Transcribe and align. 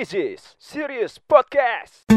This 0.00 0.14
is 0.14 0.56
Serious 0.56 1.18
Podcast. 1.18 2.08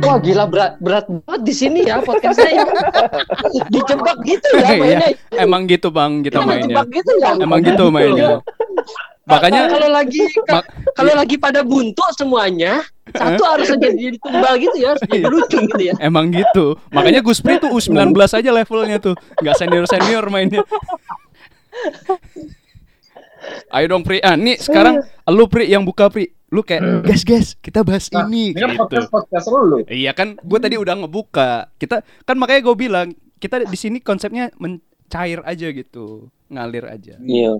Wah 0.00 0.22
gila 0.22 0.46
berat 0.46 0.78
berat 0.78 1.04
banget 1.26 1.42
di 1.42 1.52
sini 1.52 1.80
ya 1.84 1.98
podcast 1.98 2.38
saya. 2.38 2.62
Dijebak 3.74 4.16
gitu 4.22 4.48
ya 4.56 4.70
Iya, 4.70 4.78
mainnya. 4.78 5.08
emang 5.36 5.66
gitu 5.66 5.90
bang 5.90 6.22
kita 6.22 6.40
Kita 6.40 6.46
mainnya. 6.48 6.76
gitu 6.88 7.12
ya. 7.18 7.30
Emang 7.36 7.60
gitu 7.60 7.84
mainnya. 7.90 8.28
Makanya 9.26 9.66
kalau 9.66 9.90
lagi 9.90 10.22
kalau 10.94 11.12
lagi 11.18 11.34
pada 11.34 11.66
buntu 11.66 12.06
semuanya 12.14 12.86
satu 13.10 13.42
harus 13.42 13.66
jadi 13.74 13.98
jadi 13.98 14.18
tumbal 14.22 14.54
gitu 14.54 14.76
ya, 14.78 14.94
harus 14.94 15.02
jadi 15.02 15.26
lucu 15.26 15.58
gitu 15.66 15.82
ya. 15.82 15.94
emang 15.98 16.30
gitu. 16.30 16.78
Makanya 16.94 17.26
Gus 17.26 17.42
Pri 17.42 17.58
tuh 17.58 17.74
U19 17.74 18.14
aja 18.14 18.50
levelnya 18.54 19.02
tuh. 19.02 19.18
Nggak 19.42 19.56
senior-senior 19.58 20.24
mainnya. 20.30 20.62
Ayo 23.70 23.86
dong 23.90 24.02
Pri. 24.06 24.22
Ah, 24.22 24.38
nih 24.38 24.58
sekarang 24.62 25.02
lu 25.26 25.44
Pri 25.50 25.70
yang 25.70 25.82
buka 25.82 26.06
Pri. 26.06 26.30
Lu 26.50 26.62
kayak 26.62 27.02
guys 27.02 27.22
guys 27.26 27.48
kita 27.58 27.82
bahas 27.82 28.06
Nah, 28.14 28.30
ini 28.30 28.54
kan 28.54 28.70
gitu. 28.74 28.78
podcast 28.86 29.10
podcast 29.10 29.46
lu. 29.50 29.82
Iya 29.90 30.14
kan, 30.14 30.38
gue 30.38 30.58
tadi 30.62 30.78
udah 30.78 30.94
ngebuka. 31.02 31.74
Kita 31.74 32.06
kan 32.22 32.36
makanya 32.38 32.62
gue 32.62 32.76
bilang 32.78 33.08
kita 33.42 33.66
di 33.66 33.74
sini 33.74 33.98
konsepnya 33.98 34.54
mencair 34.62 35.42
aja 35.42 35.66
gitu, 35.74 36.30
ngalir 36.46 36.86
aja. 36.86 37.18
Iya. 37.18 37.58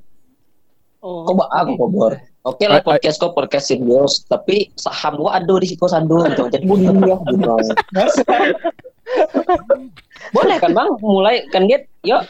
Kok 0.99 1.33
ba- 1.33 1.51
aku 1.55 1.73
kobor. 1.77 2.13
Oke 2.43 2.65
lah 2.65 2.79
Ay- 2.79 2.81
ay- 2.81 2.89
podcast 2.89 3.17
kok 3.17 3.33
podcast 3.33 3.67
serius, 3.67 4.23
tapi 4.25 4.71
saham 4.75 5.19
gua 5.19 5.37
ada 5.37 5.55
di 5.57 5.67
situ 5.67 5.83
sandu 5.85 6.23
gitu. 6.25 6.47
Jadi 6.47 6.63
begini 6.63 7.01
ya 7.05 7.16
gitu. 7.27 7.55
Boleh 10.30 10.57
kan 10.57 10.71
bang? 10.73 10.88
Mulai 10.99 11.35
kan 11.49 11.66
get, 11.66 11.87
yuk. 12.03 12.23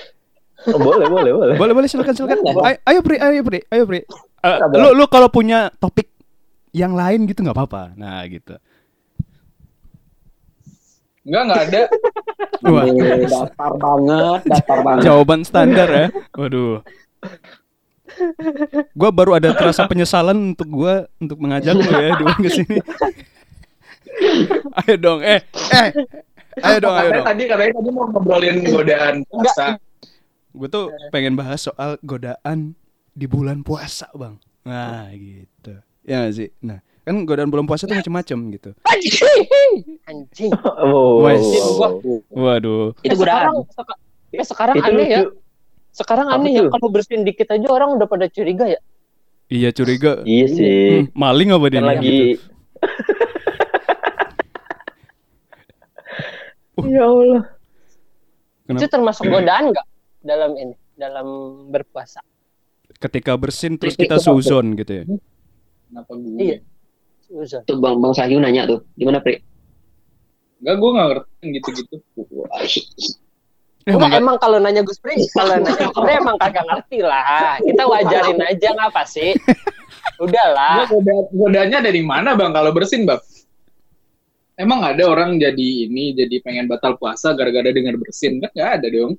Oh, 0.66 0.78
boleh, 0.78 1.06
boleh, 1.06 1.32
boleh. 1.32 1.54
Boleh 1.54 1.72
boleh 1.74 1.86
silakan 1.86 2.12
silakan. 2.12 2.40
Boleh. 2.42 2.80
Ayo, 2.82 3.00
Pri, 3.00 3.16
ayo 3.16 3.40
Pri, 3.40 3.60
ayo 3.66 3.84
Pri. 3.84 4.00
Eh, 4.42 4.56
Sabar. 4.56 4.74
lu 4.74 4.88
lu 4.94 5.04
kalau 5.06 5.28
punya 5.28 5.68
topik 5.74 6.10
yang 6.72 6.92
lain 6.92 7.24
gitu 7.24 7.40
nggak 7.40 7.54
apa-apa. 7.54 7.92
Nah 7.94 8.20
gitu. 8.26 8.56
Enggak, 11.22 11.42
enggak 11.42 11.60
ada. 11.66 11.82
Wah, 12.64 12.84
Eh, 12.84 13.26
Datar 13.26 13.72
banget, 13.74 14.40
datar 14.46 14.78
banget. 14.80 15.02
jawaban 15.02 15.40
standar 15.42 15.88
ya. 15.88 16.06
Waduh. 16.32 16.80
Gua 18.92 19.10
baru 19.10 19.36
ada 19.36 19.52
terasa 19.52 19.84
penyesalan 19.84 20.52
untuk 20.52 20.68
gua 20.68 20.94
untuk 21.16 21.36
mengajak 21.36 21.72
lu 21.72 21.84
ya 21.84 22.14
diundang 22.14 22.40
ke 22.40 22.50
sini. 22.50 22.76
ayo 24.78 24.94
dong, 24.96 25.20
eh, 25.20 25.40
eh. 25.72 25.88
Ayo 26.58 26.76
dong, 26.80 26.94
ayo 26.94 27.08
dong. 27.12 27.26
tadi 27.26 27.42
katanya 27.44 27.72
tadi 27.74 27.88
mau 27.90 28.08
ngobrolin 28.08 28.56
godaan 28.64 29.14
puasa. 29.26 29.76
Gue 30.50 30.68
tuh 30.68 30.88
pengen 31.12 31.36
bahas 31.36 31.60
soal 31.60 32.00
godaan 32.00 32.72
di 33.12 33.28
bulan 33.28 33.60
puasa, 33.60 34.08
Bang. 34.12 34.40
Nah, 34.64 35.12
gitu. 35.12 35.76
Ya 36.00 36.24
gak 36.24 36.32
sih? 36.32 36.48
Nah, 36.64 36.80
kan 37.04 37.28
godaan 37.28 37.52
bulan 37.52 37.68
puasa 37.68 37.84
tuh 37.84 37.92
macam-macam 37.92 38.38
gitu. 38.56 38.70
Anjing. 40.08 40.52
Oh. 40.80 41.20
Wes. 41.22 41.44
Gua- 41.76 42.00
Waduh. 42.32 42.96
Itu 43.04 43.20
sekarang, 43.20 43.52
godaan. 43.52 44.32
eh, 44.32 44.46
sekarang 44.46 44.74
aneh 44.80 45.06
ya. 45.06 45.20
Sekarang 45.96 46.28
Apa 46.28 46.44
aneh 46.44 46.52
ya 46.60 46.68
kalau 46.68 46.92
bersihin 46.92 47.24
dikit 47.24 47.48
aja 47.48 47.72
orang 47.72 47.96
udah 47.96 48.04
pada 48.04 48.28
curiga 48.28 48.68
ya. 48.68 48.80
Iya 49.48 49.72
curiga. 49.72 50.20
Iya 50.28 50.46
sih. 50.52 51.08
Hmm, 51.08 51.16
maling 51.16 51.56
apa 51.56 51.66
dia? 51.72 51.80
Lagi 51.80 52.36
Gitu. 52.36 52.44
Ya 56.86 57.08
Allah. 57.08 57.42
Kenapa? 58.68 58.78
Itu 58.84 58.86
termasuk 58.92 59.24
godaan 59.32 59.72
nggak 59.72 59.86
dalam 60.20 60.52
ini, 60.60 60.74
dalam 60.92 61.26
berpuasa? 61.72 62.20
Ketika 63.00 63.32
bersin 63.40 63.80
terus 63.80 63.96
kita 63.96 64.20
suzon 64.20 64.76
gitu 64.76 64.92
ya. 64.92 65.04
Kenapa 65.88 66.12
gue? 66.20 66.36
Iya. 66.36 66.58
Uzon. 67.32 67.64
Tuh 67.64 67.80
bang 67.80 67.96
bang 67.98 68.12
Sahyu 68.14 68.38
nanya 68.38 68.68
tuh, 68.68 68.84
gimana 68.94 69.18
Pri? 69.24 69.40
Enggak, 70.62 70.74
gue 70.78 70.90
enggak 70.92 71.06
ngerti 71.10 71.32
yang 71.42 71.50
gitu-gitu. 71.58 71.96
Mangga- 73.86 74.18
emang 74.18 74.36
kalau 74.42 74.58
nanya 74.58 74.82
Gus 74.82 74.98
Pri, 74.98 75.14
kalau 75.30 75.54
nanya 75.62 75.86
Gus 75.86 76.02
Pri 76.02 76.14
emang 76.18 76.36
kagak 76.42 76.66
ngerti 76.66 76.98
lah. 77.00 77.54
Kita 77.62 77.86
wajarin 77.86 78.42
aja 78.42 78.68
ngapa 78.74 79.06
sih? 79.06 79.30
Udahlah. 80.18 80.82
Enggak, 80.82 80.90
goda 80.90 81.14
godaannya 81.30 81.78
dari 81.86 82.02
mana, 82.02 82.34
Bang? 82.34 82.50
Kalau 82.50 82.74
bersin, 82.74 83.06
Bang? 83.06 83.22
Emang 84.56 84.80
ada 84.80 85.04
orang 85.04 85.36
jadi 85.36 85.86
ini, 85.86 86.16
jadi 86.16 86.40
pengen 86.40 86.66
batal 86.66 86.96
puasa 86.96 87.36
gara-gara 87.36 87.70
dengar 87.70 87.94
bersin? 87.94 88.42
Kan 88.42 88.50
enggak 88.56 88.70
ada 88.80 88.86
dong. 88.88 89.12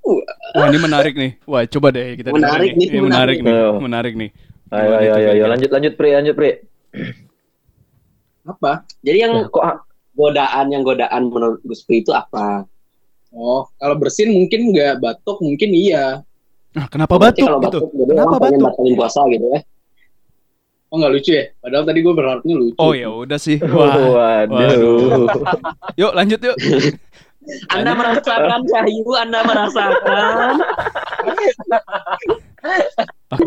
Wah 0.58 0.68
ini 0.68 0.80
menarik 0.82 1.14
nih. 1.16 1.32
Wah 1.46 1.64
coba 1.64 1.88
deh 1.94 2.18
kita 2.18 2.28
dengerin 2.28 2.42
Menarik 2.42 2.72
nih, 2.74 2.88
Ini 2.90 3.00
menarik 3.00 3.38
menarik. 3.40 3.40
nih. 3.40 3.80
Menarik 3.80 4.14
nih. 4.18 4.30
Ayo, 4.68 4.92
ayo, 5.00 5.12
ayo, 5.16 5.30
ayo, 5.32 5.44
lanjut, 5.48 5.70
lanjut, 5.72 5.94
Pri, 5.96 6.12
lanjut, 6.12 6.36
Pri. 6.36 6.52
Apa? 8.44 8.84
Jadi 9.00 9.18
yang 9.22 9.34
Kok 9.48 9.64
ah, 9.64 9.80
godaan 10.12 10.66
yang 10.72 10.84
godaan 10.84 11.32
menurut 11.32 11.64
Gus 11.64 11.88
Pri 11.88 12.02
itu 12.02 12.12
apa? 12.12 12.68
Oh, 13.36 13.68
kalau 13.76 13.96
bersin 14.00 14.32
mungkin 14.32 14.72
enggak, 14.72 15.04
batuk 15.04 15.44
mungkin 15.44 15.70
iya. 15.76 16.24
Nah, 16.74 16.86
kenapa 16.88 17.18
Berarti 17.20 17.44
batuk 17.44 17.48
kalau 17.48 17.60
gitu? 17.60 17.80
batuk, 17.84 18.08
Kenapa 18.08 18.36
batuk? 18.40 18.62
batalin 18.64 18.94
puasa 18.96 19.22
gitu 19.28 19.46
ya? 19.52 19.60
Oh, 20.88 20.96
enggak 21.04 21.12
lucu 21.20 21.32
ya? 21.36 21.44
Padahal 21.60 21.84
tadi 21.84 22.00
gue 22.00 22.14
berharapnya 22.16 22.54
lucu. 22.56 22.80
Oh 22.80 22.94
ya 22.96 23.10
udah 23.12 23.40
sih. 23.40 23.60
Wah. 23.76 23.92
waduh. 24.48 24.56
waduh. 24.56 25.28
Yuk 26.00 26.12
lanjut 26.16 26.40
yuk. 26.40 26.58
Anda 27.76 27.96
merasakan 27.96 28.60
Sahyu, 28.68 29.12
Anda 29.16 29.40
merasakan. 29.48 30.52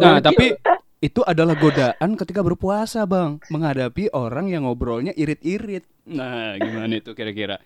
Nah 0.01 0.17
tapi 0.25 0.57
itu 1.01 1.21
adalah 1.25 1.57
godaan 1.57 2.17
ketika 2.17 2.41
berpuasa 2.41 3.05
bang 3.05 3.41
menghadapi 3.49 4.13
orang 4.13 4.49
yang 4.49 4.65
ngobrolnya 4.65 5.13
irit-irit. 5.17 5.85
Nah 6.09 6.57
gimana 6.57 6.97
itu 6.97 7.13
kira-kira? 7.13 7.61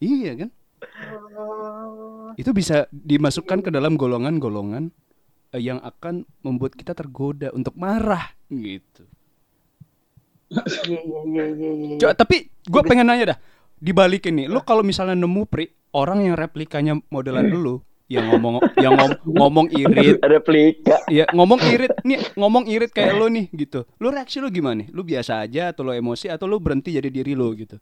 Iya 0.00 0.44
kan? 0.44 0.50
Itu 2.34 2.50
bisa 2.50 2.86
dimasukkan 2.90 3.62
ke 3.62 3.70
dalam 3.70 3.94
golongan-golongan 3.94 4.90
eh, 5.54 5.62
yang 5.62 5.78
akan 5.80 6.26
membuat 6.42 6.74
kita 6.74 6.92
tergoda 6.92 7.54
untuk 7.54 7.78
marah 7.78 8.34
gitu. 8.50 9.06
Iya 10.54 11.00
iya 11.26 11.44
iya 11.50 11.70
iya. 11.72 11.96
Coba, 11.98 12.12
tapi 12.14 12.46
gue 12.46 12.82
pengen 12.86 13.06
nanya 13.10 13.34
dah, 13.34 13.38
dibalikin 13.80 14.38
nih, 14.38 14.46
lu 14.46 14.62
kalau 14.62 14.86
misalnya 14.86 15.18
nemu 15.18 15.42
pri 15.50 15.72
orang 15.90 16.26
yang 16.30 16.36
replikanya 16.38 16.94
modelan 17.10 17.50
lu, 17.50 17.82
yang 18.06 18.28
ngomong 18.30 18.60
yang 18.78 18.94
ngom- 18.94 19.18
ngomong 19.24 19.66
irit, 19.72 20.20
Replika. 20.22 21.02
ya 21.08 21.24
ngomong 21.32 21.58
irit 21.64 21.94
nih, 22.06 22.20
ngomong 22.38 22.64
irit 22.70 22.90
kayak 22.92 23.16
lu 23.18 23.26
nih 23.32 23.48
gitu, 23.50 23.82
lu 23.98 24.12
reaksi 24.12 24.38
lu 24.38 24.52
gimana? 24.52 24.84
nih? 24.84 24.88
Lu 24.94 25.02
biasa 25.02 25.42
aja 25.42 25.72
atau 25.74 25.82
lu 25.82 25.92
emosi 25.96 26.30
atau 26.30 26.46
lu 26.46 26.60
berhenti 26.60 26.94
jadi 26.94 27.08
diri 27.08 27.32
lu 27.34 27.50
gitu? 27.56 27.80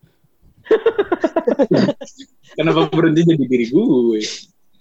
Kenapa 2.52 2.88
berhenti 2.92 3.24
jadi 3.24 3.44
diri 3.48 3.66
gue? 3.68 4.20
Ya 4.20 4.28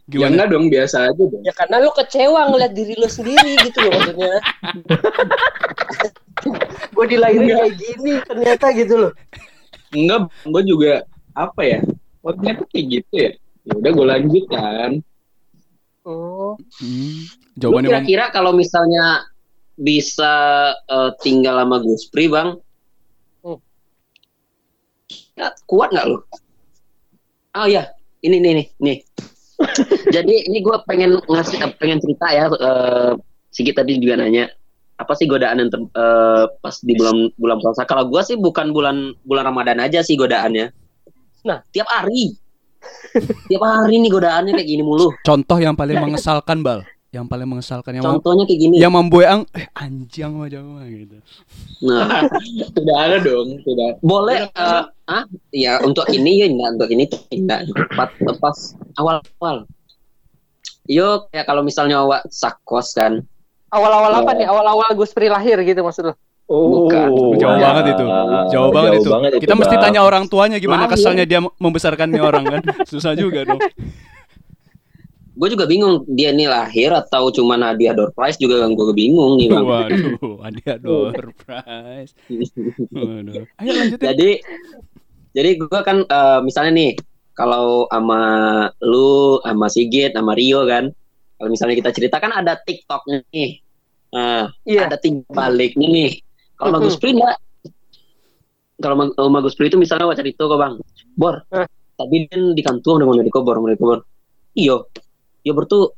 Gimana? 0.09 0.43
enggak 0.43 0.47
dong, 0.51 0.65
biasa 0.67 0.97
aja 1.07 1.23
dong. 1.23 1.43
Ya 1.45 1.53
karena 1.55 1.75
lu 1.79 1.91
kecewa 1.95 2.51
ngeliat 2.51 2.73
diri 2.75 2.93
lu 2.99 3.07
sendiri 3.07 3.53
gitu 3.63 3.79
loh 3.79 3.91
maksudnya. 3.95 4.33
gue 6.95 7.05
dilahirin 7.07 7.47
kayak 7.47 7.75
gini 7.79 8.13
ternyata 8.27 8.65
gitu 8.75 8.93
loh. 9.07 9.11
Enggak, 9.95 10.27
gue 10.43 10.61
juga 10.67 10.93
apa 11.31 11.61
ya? 11.63 11.79
Oh, 12.21 12.35
ternyata 12.35 12.67
kayak 12.67 12.85
gitu 12.91 13.13
ya. 13.15 13.31
Ya 13.61 13.73
udah 13.77 13.91
gue 13.93 14.05
lanjut 14.07 14.45
kan. 14.51 14.91
Oh. 16.01 16.57
Hmm, 16.81 17.29
Lu 17.55 17.59
jawabannya 17.61 17.89
Bang. 17.93 18.03
kira-kira 18.03 18.25
kalau 18.33 18.51
misalnya 18.51 19.29
bisa 19.77 20.33
eh, 20.75 21.11
tinggal 21.21 21.61
sama 21.61 21.77
Gus 21.79 22.09
Pri, 22.09 22.25
Bang? 22.27 22.57
Hmm. 23.45 23.61
Ya, 25.37 25.53
kuat 25.69 25.93
nggak 25.93 26.09
lu? 26.09 26.19
Oh 27.53 27.67
ya, 27.67 27.83
ini 28.19 28.37
nih 28.37 28.51
nih 28.55 28.67
nih. 28.79 28.97
Jadi 30.15 30.47
ini 30.47 30.59
gue 30.59 30.75
pengen 30.85 31.19
ngasih 31.21 31.57
eh, 31.59 31.71
pengen 31.75 31.99
cerita 31.99 32.27
ya. 32.29 32.47
eh 32.47 33.11
Sigit 33.51 33.75
tadi 33.75 33.99
juga 33.99 34.15
nanya 34.15 34.47
apa 34.95 35.11
sih 35.11 35.27
godaan 35.27 35.59
yang 35.59 35.67
ter- 35.67 35.91
eh, 35.91 36.45
pas 36.57 36.75
di 36.79 36.93
bulan 36.95 37.15
bulan 37.35 37.57
puasa? 37.59 37.83
Kalau 37.83 38.07
gue 38.07 38.21
sih 38.21 38.39
bukan 38.39 38.71
bulan 38.71 38.95
bulan 39.21 39.43
Ramadan 39.45 39.77
aja 39.79 39.99
sih 39.99 40.15
godaannya. 40.15 40.71
Nah. 41.41 41.59
tiap 41.67 41.89
hari, 41.89 42.37
tiap 43.47 43.61
hari 43.61 43.97
nih 43.97 44.07
godaannya 44.09 44.53
kayak 44.53 44.69
gini 44.69 44.81
mulu. 44.81 45.11
Contoh 45.19 45.57
yang 45.57 45.73
paling 45.73 45.97
mengesalkan 45.99 46.61
bal, 46.61 46.85
yang 47.09 47.25
paling 47.25 47.43
mengesalkan 47.43 47.97
yang 47.97 48.05
Contohnya 48.05 48.45
kayak 48.45 48.61
gini. 48.61 48.75
yang 48.77 48.93
membuang 48.93 49.43
eh 49.51 49.65
anjing 49.73 50.31
mah 50.31 50.47
jangan 50.47 50.85
gitu. 50.85 51.17
Nah, 51.81 52.23
Tidak 52.77 52.97
ada 52.97 53.17
dong, 53.19 53.57
tidak. 53.59 53.97
boleh 53.99 54.47
eh, 54.47 54.81
ah 55.11 55.23
ya 55.51 55.83
untuk 55.83 56.07
ini 56.07 56.39
ya 56.39 56.47
enggak 56.47 56.69
untuk 56.73 56.89
ini 56.89 57.03
tidak 57.27 57.67
pas 57.91 58.07
pas 58.37 58.57
awal-awal 58.95 59.67
yo 60.85 61.27
kayak 61.27 61.43
kalau 61.43 61.61
misalnya 61.61 61.99
awak 61.99 62.23
sakos 62.25 62.93
kan 62.93 63.19
Awal-awal 63.69 64.11
apa 64.17 64.31
Oh. 64.31 64.35
nih? 64.35 64.45
Awal-awal 64.45 64.89
Gus 64.93 65.15
Pri 65.15 65.31
lahir 65.31 65.55
gitu 65.63 65.79
maksud 65.79 66.03
lu? 66.03 66.13
Oh, 66.43 66.83
Bukan. 66.83 67.07
Jauh 67.39 67.55
ya. 67.55 67.71
banget 67.71 67.95
itu. 67.95 68.03
Jauh 68.51 68.67
banget 68.67 68.91
itu. 68.99 69.07
banget 69.07 69.29
Kita 69.39 69.55
mesti 69.55 69.75
Bang. 69.79 69.83
tanya 69.87 70.01
orang 70.03 70.27
tuanya 70.27 70.59
gimana 70.59 70.83
Lahir. 70.83 70.99
kesalnya 70.99 71.23
dia 71.23 71.39
membesarkan 71.39 72.11
nih 72.11 72.19
orang 72.19 72.43
kan. 72.43 72.61
Susah 72.91 73.15
juga 73.15 73.47
dong. 73.47 73.63
Gue 75.31 75.47
juga 75.47 75.63
bingung 75.63 76.03
dia 76.05 76.35
ini 76.35 76.43
lahir 76.45 76.91
atau 76.91 77.31
cuma 77.31 77.55
hadiah 77.55 77.95
door 77.95 78.11
prize 78.11 78.35
juga 78.35 78.59
gue 78.59 78.91
bingung 78.91 79.39
nih 79.39 79.47
bang. 79.47 79.63
Waduh, 79.63 80.43
ada 80.43 80.71
door 80.75 81.15
prize. 81.41 82.11
Waduh. 82.91 83.47
Ayo 83.55 83.71
lanjutin. 83.71 84.03
jadi 84.03 84.29
jadi 85.31 85.49
gue 85.57 85.79
kan 85.81 86.03
eh, 86.03 86.39
misalnya 86.41 86.71
nih 86.73 86.91
kalau 87.31 87.87
sama 87.87 88.19
lu 88.81 89.39
sama 89.41 89.67
Sigit 89.67 90.11
sama 90.11 90.35
Rio 90.35 90.63
kan 90.63 90.91
kalau 91.35 91.49
misalnya 91.49 91.75
kita 91.75 91.91
cerita 91.91 92.17
kan 92.17 92.31
ada 92.31 92.55
TikToknya 92.57 93.23
nih 93.29 93.51
nah, 94.11 94.51
Iya. 94.63 94.85
ada 94.85 94.97
ting 94.97 95.23
baliknya 95.25 95.87
nih 95.87 96.11
kalau. 96.53 96.77
Magus 96.77 96.95
Pri 96.95 97.15
enggak 97.15 97.39
kalau 98.77 98.95
Mag- 98.95 99.13
kalau 99.13 99.29
Magus 99.29 99.53
Pri 99.53 99.67
itu 99.67 99.77
misalnya 99.77 100.05
wacana 100.05 100.27
itu 100.27 100.41
kok 100.41 100.59
bang 100.59 100.73
bor 101.13 101.35
Eh. 101.49 101.65
tadi 101.95 102.17
kan 102.27 102.41
di 102.51 102.61
kantung 102.61 102.97
udah 102.97 103.05
mau 103.05 103.15
dikobor 103.17 103.55
mau 103.57 103.67
dikobor 103.67 103.99
iyo 104.53 104.89
iyo 105.41 105.53
bor 105.53 105.65
tuh 105.65 105.95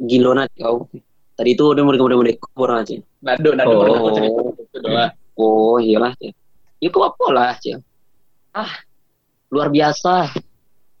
gilo 0.00 0.30
nanti 0.32 0.62
kau 0.62 0.86
tadi 1.34 1.50
itu 1.52 1.64
udah 1.66 1.82
mau 1.82 1.92
dikobor 1.92 2.12
mau 2.14 2.26
dikobor 2.26 2.70
aja 2.74 2.94
Nado, 3.22 3.50
nado 3.54 3.72
Oh. 4.84 5.08
Oh 5.34 5.76
iyalah. 5.78 6.12
Ya 6.20 6.30
kok 6.90 7.04
apa 7.14 7.26
lah 7.32 7.54
Cil. 7.60 7.78
Ah 8.52 8.72
luar 9.52 9.70
biasa. 9.70 10.34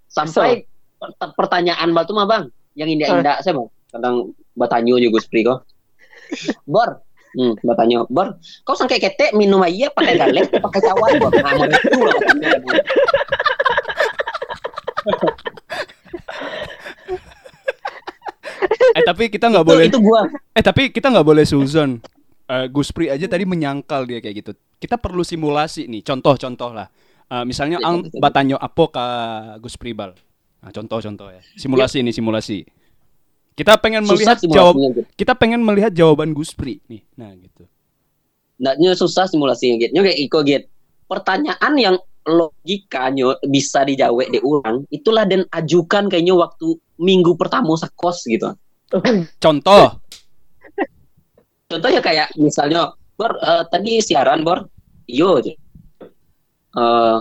Sampai 0.06 0.62
per- 1.00 1.34
pertanyaan 1.34 1.90
batu 1.90 2.14
mah 2.14 2.24
bang, 2.24 2.46
yang 2.78 2.86
indah-indah 2.86 3.42
saya 3.42 3.58
bang. 3.58 3.68
Kadang 3.90 4.16
batanyo 4.54 4.98
juga 5.02 5.18
Spri 5.18 5.42
kok. 5.42 5.66
Bor, 6.66 7.02
hmm, 7.34 7.58
batanyo. 7.66 8.06
Bor, 8.06 8.38
kau 8.62 8.78
sangkai 8.78 9.02
ketek 9.02 9.34
minum 9.34 9.62
aja 9.62 9.90
pakai 9.90 10.14
galek, 10.14 10.54
pakai 10.54 10.80
cawan 10.82 11.10
bor. 11.18 11.32
Nah, 11.34 11.52
mau 11.58 11.66
itu 11.66 11.98
lah. 11.98 12.16
Eh 18.94 19.02
tapi 19.02 19.26
kita 19.26 19.50
nggak 19.50 19.66
boleh 19.66 19.90
itu 19.90 19.98
gua. 19.98 20.30
Eh 20.54 20.62
tapi 20.62 20.94
kita 20.94 21.10
nggak 21.10 21.26
boleh 21.26 21.42
suzon. 21.42 21.98
Eh 22.46 22.66
Guspri 22.70 23.10
aja 23.10 23.26
tadi 23.26 23.42
menyangkal 23.42 24.06
dia 24.06 24.22
kayak 24.22 24.46
gitu. 24.46 24.52
Kita 24.78 24.96
perlu 25.00 25.22
simulasi 25.24 25.86
nih. 25.88 26.02
Contoh-contoh 26.04 26.70
lah. 26.74 26.88
Eh, 27.24 27.44
misalnya 27.48 27.80
Iya, 27.80 27.86
ang 27.88 27.96
betul. 28.04 28.20
batanyo 28.20 28.56
apo 28.60 28.84
ka 28.92 29.06
Guspri 29.58 29.96
bal. 29.96 30.12
Nah, 30.64 30.70
contoh-contoh 30.72 31.28
ya. 31.32 31.40
Simulasi 31.56 32.00
ini 32.00 32.12
simulasi. 32.12 32.64
Kita 33.54 33.78
pengen 33.78 34.02
melihat 34.02 34.40
Susah 34.42 34.50
jawab 34.50 34.74
simulasinya 34.74 35.06
gitu. 35.06 35.10
kita 35.14 35.32
pengen 35.38 35.60
melihat 35.62 35.92
jawaban 35.94 36.34
Guspri 36.34 36.82
nih. 36.90 37.02
Nah, 37.16 37.30
gitu. 37.38 37.64
Nggaknya 38.58 38.90
susah 38.98 39.24
simulasinya 39.30 39.76
gitu. 39.78 39.92
Kayak 39.94 40.18
iko 40.20 40.38
gitu. 40.42 40.66
Pertanyaan 41.04 41.74
yang 41.78 41.96
logikanya 42.24 43.36
bisa 43.44 43.84
dijawab 43.84 44.32
di 44.32 44.40
orang, 44.40 44.88
itulah 44.88 45.28
dan 45.28 45.44
ajukan 45.52 46.08
kayaknya 46.08 46.32
waktu 46.32 46.72
minggu 46.96 47.36
pertama 47.36 47.76
sakos 47.76 48.24
gitu. 48.24 48.48
Contoh. 49.36 50.00
Contohnya 51.68 52.00
kayak 52.00 52.32
misalnya, 52.40 52.96
Bor, 53.14 53.32
eh, 53.38 53.62
tadi 53.70 54.02
siaran, 54.02 54.42
Bor. 54.42 54.66
Aja. 55.04 55.52
Eh, 56.74 57.16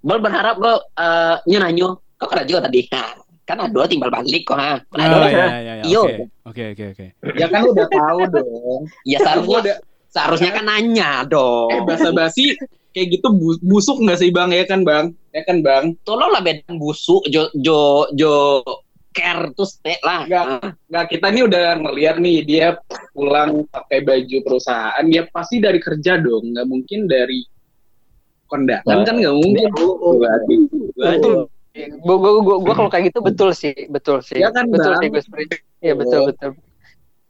Bor 0.00 0.18
berharap 0.18 0.56
Bor 0.56 0.80
eh 0.96 1.36
nyanyo. 1.44 2.00
Kok 2.16 2.32
ada 2.36 2.44
juga 2.44 2.68
tadi? 2.68 2.84
Nah, 2.92 3.16
kan 3.48 3.58
ada 3.64 3.80
timbal 3.88 4.12
balik 4.12 4.44
kok, 4.44 4.56
ha. 4.56 4.76
Kan 4.80 4.98
ada. 5.00 5.16
Oh, 5.16 5.24
ya, 5.28 5.46
ya, 5.60 5.72
ya. 5.80 5.84
Iyo. 5.88 6.02
Oke. 6.44 6.72
Oke, 6.72 6.84
oke. 6.92 7.06
Ya 7.36 7.46
kan 7.48 7.64
udah 7.64 7.88
tahu 7.88 8.20
dong. 8.28 8.80
Ya 9.08 9.18
Gua 9.20 9.24
seharusnya 9.24 9.58
udah 9.60 9.76
seharusnya 10.10 10.50
kan 10.52 10.64
nanya 10.66 11.10
dong. 11.24 11.70
eh 11.70 11.80
basa-basi 11.86 12.58
kayak 12.90 13.06
gitu 13.14 13.30
bu- 13.30 13.62
busuk 13.62 14.02
nggak 14.02 14.18
sih 14.18 14.34
bang 14.34 14.50
ya 14.50 14.66
kan 14.66 14.82
bang 14.82 15.14
ya 15.30 15.46
kan 15.46 15.62
bang 15.62 15.94
Tolonglah 16.02 16.42
beda 16.42 16.74
busuk 16.74 17.22
jo 17.30 17.46
jo 17.54 18.10
jo 18.18 18.66
care 19.10 19.50
terus 19.54 19.78
tek 19.82 19.98
lah. 20.06 20.26
Nggak. 20.26 20.44
Nggak, 20.90 21.04
kita 21.10 21.26
nih 21.34 21.42
udah 21.50 21.64
ngeliat 21.82 22.16
nih 22.22 22.38
dia 22.46 22.66
pulang 23.10 23.66
pakai 23.66 24.06
baju 24.06 24.36
perusahaan 24.46 25.04
ya 25.10 25.26
pasti 25.30 25.58
dari 25.58 25.82
kerja 25.82 26.18
dong 26.22 26.54
nggak 26.54 26.66
mungkin 26.66 27.10
dari 27.10 27.42
kondangan 28.46 29.06
kan 29.06 29.14
nggak 29.18 29.36
mungkin. 29.36 29.68
Betul. 30.98 31.50
Gua, 32.02 32.16
gua, 32.18 32.32
gua, 32.42 32.56
gua 32.66 32.74
kalau 32.74 32.90
kayak 32.90 33.14
gitu 33.14 33.22
betul 33.22 33.50
sih, 33.54 33.74
betul 33.86 34.18
sih. 34.26 34.42
Ya 34.42 34.50
kan, 34.50 34.66
betul 34.74 34.90
Bang? 34.90 35.02
sih, 35.06 35.08
Gus 35.14 35.26
Pri. 35.30 35.46
Iya, 35.78 35.94
betul, 35.94 36.18
Oh. 36.18 36.26
betul. 36.26 36.50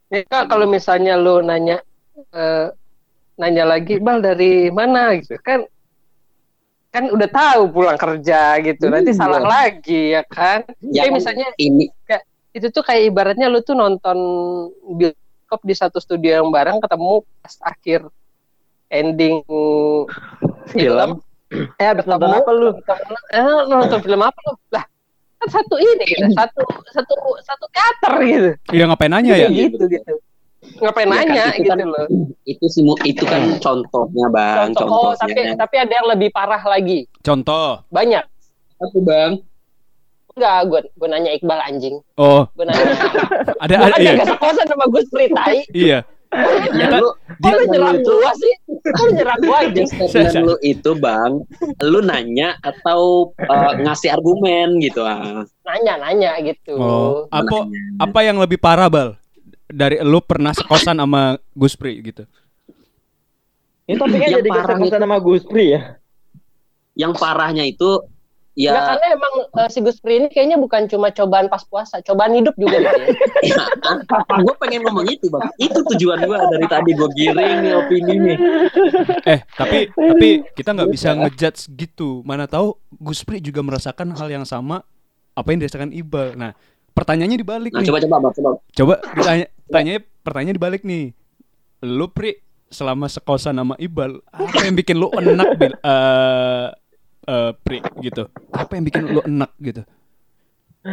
Ya, 0.09 0.25
Kak, 0.25 0.49
kalau 0.49 0.65
misalnya 0.65 1.21
lu 1.21 1.45
nanya 1.45 1.85
eh, 2.33 2.73
nanya 3.37 3.65
lagi, 3.69 4.01
"Bal 4.01 4.25
dari 4.25 4.73
mana?" 4.73 5.13
gitu. 5.21 5.37
Kan 5.45 5.69
kan 6.91 7.07
udah 7.07 7.29
tahu 7.31 7.63
pulang 7.71 7.95
kerja 7.95 8.59
gitu. 8.61 8.91
Nanti 8.91 9.15
Iya. 9.15 9.19
salah 9.19 9.43
lagi 9.43 10.15
ya 10.15 10.23
kan? 10.27 10.67
Ya 10.83 11.07
Kayak 11.07 11.11
kan, 11.11 11.17
misalnya 11.17 11.47
ini 11.57 11.87
itu 12.51 12.67
tuh 12.75 12.83
kayak 12.83 13.15
ibaratnya 13.15 13.47
lu 13.47 13.63
tuh 13.63 13.79
nonton 13.79 14.19
bioskop 14.99 15.63
di 15.63 15.75
satu 15.75 16.03
studio 16.03 16.43
yang 16.43 16.51
bareng 16.51 16.83
ketemu 16.83 17.23
pas 17.39 17.55
akhir 17.63 18.11
ending 18.91 19.39
film. 20.67 21.23
Eh, 21.79 21.87
habis 21.87 22.07
nonton 22.11 22.31
apa 22.31 22.51
lu? 22.51 22.75
Eh, 23.31 23.59
nonton 23.71 23.99
film 24.03 24.23
apa 24.23 24.39
lu? 24.51 24.55
Lah, 24.75 24.83
kan 25.39 25.49
satu 25.51 25.79
ini 25.79 26.05
gitu, 26.11 26.27
satu 26.35 26.63
satu 26.91 27.15
satu 27.43 27.67
kater 27.71 28.15
gitu. 28.27 28.51
Iya 28.75 28.85
ngapain 28.91 29.15
nanya 29.15 29.39
ya? 29.39 29.47
Kayak 29.47 29.79
gitu 29.79 29.85
gitu. 29.87 30.13
Ngapain 30.61 31.09
Ya 31.09 31.13
kan, 31.13 31.25
nanya 31.25 31.45
itu 31.57 31.65
gitu 31.65 31.71
kan 31.73 31.79
loh. 31.89 32.07
itu 32.45 32.65
simu 32.69 32.93
itu 33.09 33.25
kan 33.25 33.43
contohnya 33.59 34.27
bang 34.29 34.69
Contoh, 34.77 34.87
oh, 34.93 35.13
tapi 35.17 35.57
tapi 35.57 35.77
ada 35.81 35.93
yang 35.93 36.09
lebih 36.13 36.29
parah 36.31 36.61
lagi. 36.61 37.09
Contoh. 37.25 37.81
Banyak. 37.89 38.25
Apa 38.81 38.99
bang? 39.01 39.33
Enggak, 40.37 40.59
gue 40.73 40.81
gue 40.97 41.09
nanya 41.11 41.31
Iqbal 41.37 41.61
anjing. 41.61 41.97
Oh, 42.17 42.45
Gue 42.57 42.65
nanya. 42.65 42.85
ada 43.65 43.75
ada 43.77 43.93
kan 43.93 44.01
iya. 44.01 44.13
gak 44.21 44.29
sekosan 44.37 44.67
sama 44.69 44.85
Gus 44.89 45.09
Pritai. 45.09 45.65
Iya. 45.73 46.01
Ya, 46.71 46.87
lu 46.95 47.11
Kok 47.43 47.53
lu 47.59 47.65
nyerang 47.75 47.99
gua 48.07 48.31
sih? 48.39 48.55
Kok 48.87 49.03
lu 49.03 49.11
nyerang 49.19 49.41
gua 49.43 49.57
aja? 49.67 49.83
statement 49.83 50.47
lu 50.47 50.55
itu 50.63 50.91
bang 50.95 51.33
lu 51.83 51.99
nanya 52.07 52.55
atau 52.63 53.35
uh, 53.35 53.73
ngasih 53.83 54.15
argumen 54.15 54.79
gitu 54.79 55.03
ah 55.03 55.43
Nanya-nanya 55.67 56.39
gitu. 56.47 56.79
Oh, 56.79 57.27
apa 57.35 57.67
Nanya. 57.67 57.83
apa 57.99 58.19
yang 58.23 58.39
lebih 58.39 58.63
parah, 58.63 58.87
Bal? 58.87 59.20
Dari 59.71 60.03
lu 60.03 60.19
pernah 60.21 60.51
sekosan 60.51 60.97
sama 60.97 61.23
Guspri 61.53 62.03
gitu. 62.03 62.23
kan 62.23 62.39
Ini 63.87 63.97
topiknya 63.97 64.29
Yang 64.29 64.39
jadi 64.39 64.49
parah 64.51 64.77
kesel 64.77 64.99
sama 65.01 65.17
Gus 65.19 65.43
Pri 65.43 65.65
ya. 65.69 65.83
yang 66.93 67.13
parahnya 67.13 67.65
itu 67.65 68.03
Ya, 68.53 68.75
ya, 68.75 68.83
karena 68.83 69.07
emang 69.15 69.35
eh, 69.57 69.69
si 69.71 69.79
Gus 69.79 69.99
Pri 69.99 70.19
ini 70.19 70.27
kayaknya 70.27 70.59
bukan 70.59 70.85
cuma 70.85 71.09
cobaan 71.09 71.47
pas 71.47 71.63
puasa, 71.63 72.03
cobaan 72.03 72.35
hidup 72.35 72.53
juga 72.59 72.83
Bang, 72.83 72.99
ya. 73.41 73.63
gue 74.43 74.55
pengen 74.59 74.83
ngomong 74.85 75.07
itu 75.07 75.31
bang 75.31 75.47
itu 75.57 75.79
tujuan 75.95 76.19
gue 76.21 76.35
dari 76.37 76.67
tadi 76.67 76.91
gue 76.93 77.09
giring 77.15 77.57
nih 77.63 77.73
opini 77.73 78.15
nih 78.21 78.37
Eh, 79.25 79.39
tapi 79.55 79.89
tapi 79.89 80.29
kita 80.53 80.71
nggak 80.73 80.91
bisa 80.91 81.15
ngejudge 81.15 81.71
gitu. 81.73 82.27
Mana 82.27 82.51
tahu 82.51 82.75
Guspri 82.93 83.39
juga 83.39 83.63
merasakan 83.63 84.13
hal 84.19 84.29
yang 84.29 84.45
sama 84.45 84.83
apa 85.33 85.47
yang 85.49 85.63
dirasakan 85.63 85.95
Iqbal. 85.95 86.35
Nah, 86.35 86.51
pertanyaannya 86.91 87.39
dibalik 87.39 87.71
nah 87.71 87.81
nih. 87.81 87.87
coba 87.87 87.99
coba 88.03 88.17
bang 88.19 88.33
coba 88.35 88.51
Coba 88.73 88.95
ditanya, 89.15 89.47
tanya 89.71 89.95
pertanyaan 90.21 90.57
dibalik 90.57 90.83
nih. 90.83 91.15
Lu 91.81 92.07
Pri 92.07 92.37
selama 92.69 93.07
sekosan 93.07 93.57
sama 93.57 93.75
Iqbal, 93.77 94.21
apa 94.29 94.59
yang 94.63 94.75
bikin 94.75 94.95
lu 94.95 95.11
enak 95.11 95.49
bil 95.57 95.73
eh 95.75 96.67
eh, 97.25 97.51
Pri 97.57 97.79
gitu? 98.01 98.29
Apa 98.51 98.75
yang 98.75 98.85
bikin 98.85 99.03
lu 99.09 99.21
enak 99.23 99.51
gitu? 99.59 99.83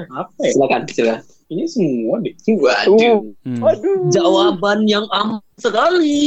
Apa 0.10 0.32
ya? 0.42 0.52
silakan 0.52 0.82
silakan 0.86 1.22
Ini 1.48 1.64
semua 1.64 2.20
deh. 2.20 2.36
Waduh, 2.52 3.24
Hmm. 3.48 3.64
jawaban 4.12 4.84
yang 4.84 5.08
amat 5.08 5.40
sekali. 5.56 6.20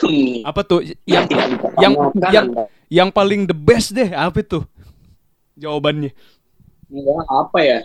Hmm. 0.00 0.48
Apa 0.48 0.64
tuh 0.64 0.80
yang 1.04 1.28
Tidak 1.28 1.46
dipertanyakan, 1.50 1.76
yang- 1.76 1.94
yang- 2.32 2.48
Anda. 2.48 2.64
yang 2.88 3.08
paling 3.12 3.44
the 3.44 3.52
best 3.52 3.92
deh? 3.92 4.08
Apa 4.08 4.40
tuh? 4.40 4.64
Jawabannya. 5.60 6.16
Enggak, 6.88 7.22
apa 7.28 7.58
ya? 7.60 7.78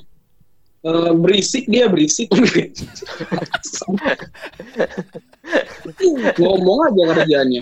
Eh, 0.85 1.11
berisik 1.17 1.65
dia 1.65 1.89
berisik. 1.89 2.29
Ngomong 6.37 6.79
aja 6.85 7.03
kerjaannya. 7.13 7.61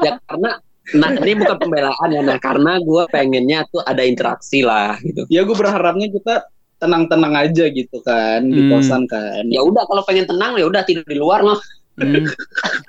ya 0.00 0.16
karena 0.24 0.50
nah 0.90 1.10
ini 1.12 1.32
bukan 1.38 1.56
pembelaan 1.60 2.08
ya 2.10 2.20
nah 2.24 2.38
karena 2.40 2.80
gue 2.82 3.02
pengennya 3.12 3.62
tuh 3.70 3.78
ada 3.84 4.02
interaksi 4.02 4.64
lah 4.64 4.98
gitu 5.04 5.22
Ya 5.30 5.46
gue 5.46 5.54
berharapnya 5.54 6.10
kita 6.10 6.50
tenang-tenang 6.80 7.36
aja 7.36 7.68
gitu 7.68 8.00
kan 8.00 8.42
di 8.42 8.64
Hmm. 8.64 8.72
kosan 8.72 9.04
kan. 9.06 9.44
ya 9.46 9.60
udah 9.60 9.84
kalau 9.84 10.02
pengen 10.02 10.24
tenang 10.24 10.56
ya 10.56 10.64
udah 10.66 10.82
tidur 10.82 11.04
di 11.04 11.14
luar 11.14 11.44
loh 11.44 11.60
Hmm. 11.98 12.26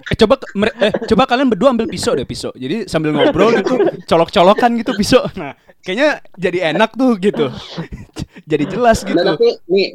Eh 0.07 0.15
coba 0.15 0.39
eh 0.79 0.93
coba 1.09 1.23
kalian 1.25 1.49
berdua 1.51 1.73
ambil 1.73 1.89
pisau 1.89 2.13
deh 2.13 2.27
pisau. 2.27 2.53
Jadi 2.53 2.85
sambil 2.85 3.11
ngobrol 3.11 3.51
gitu 3.59 3.75
colok-colokan 4.05 4.77
gitu 4.79 4.93
pisau. 4.95 5.25
Nah, 5.35 5.57
kayaknya 5.81 6.21
jadi 6.37 6.75
enak 6.75 6.93
tuh 6.95 7.17
gitu. 7.17 7.49
jadi 8.51 8.63
jelas 8.69 9.01
gitu. 9.01 9.17
Nah, 9.17 9.35
tapi 9.35 9.57
nih 9.67 9.87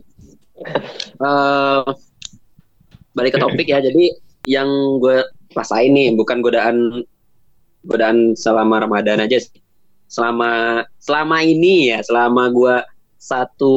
eh 1.23 1.83
balik 3.17 3.37
ke 3.37 3.39
topik 3.41 3.67
ya. 3.71 3.79
Jadi 3.81 4.13
yang 4.51 4.69
gue 5.01 5.23
rasain 5.57 5.95
nih 5.95 6.13
bukan 6.13 6.45
godaan 6.45 7.07
godaan 7.87 8.35
selama 8.35 8.85
Ramadan 8.85 9.23
aja 9.23 9.41
sih. 9.41 9.63
Selama 10.07 10.83
selama 11.01 11.43
ini 11.43 11.95
ya, 11.95 11.99
selama 12.03 12.51
gue 12.53 12.77
satu 13.17 13.75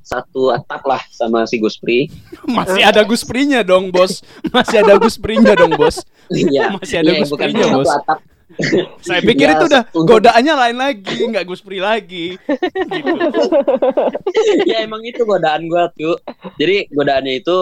satu 0.00 0.52
atap 0.52 0.82
lah 0.84 1.02
sama 1.10 1.44
si 1.44 1.58
Guspri. 1.58 2.06
Masih 2.46 2.84
ada 2.84 3.02
Gusprinya 3.02 3.60
dong, 3.62 3.90
Bos. 3.90 4.20
Masih 4.48 4.80
ada 4.80 4.94
Gusprinya 4.96 5.52
dong, 5.52 5.74
Bos. 5.74 6.04
Iya. 6.28 6.70
Masih 6.78 6.96
ada 7.00 7.10
Iya, 7.10 7.20
Gusprinya, 7.24 7.66
Bos. 7.72 7.88
atap. 7.88 8.18
Saya 9.04 9.20
pikir 9.20 9.44
Ya, 9.44 9.54
itu 9.54 9.64
udah 9.68 9.82
untuk- 9.92 10.08
godaannya 10.08 10.54
lain 10.56 10.76
lagi, 10.76 11.16
nggak 11.20 11.44
Guspri 11.44 11.78
lagi. 11.78 12.34
Gitu. 12.40 13.44
ya 14.66 14.82
emang 14.82 15.04
itu 15.04 15.22
godaan 15.22 15.68
gue 15.68 15.84
tuh. 15.94 16.16
Jadi 16.56 16.88
godaannya 16.90 17.34
itu 17.38 17.56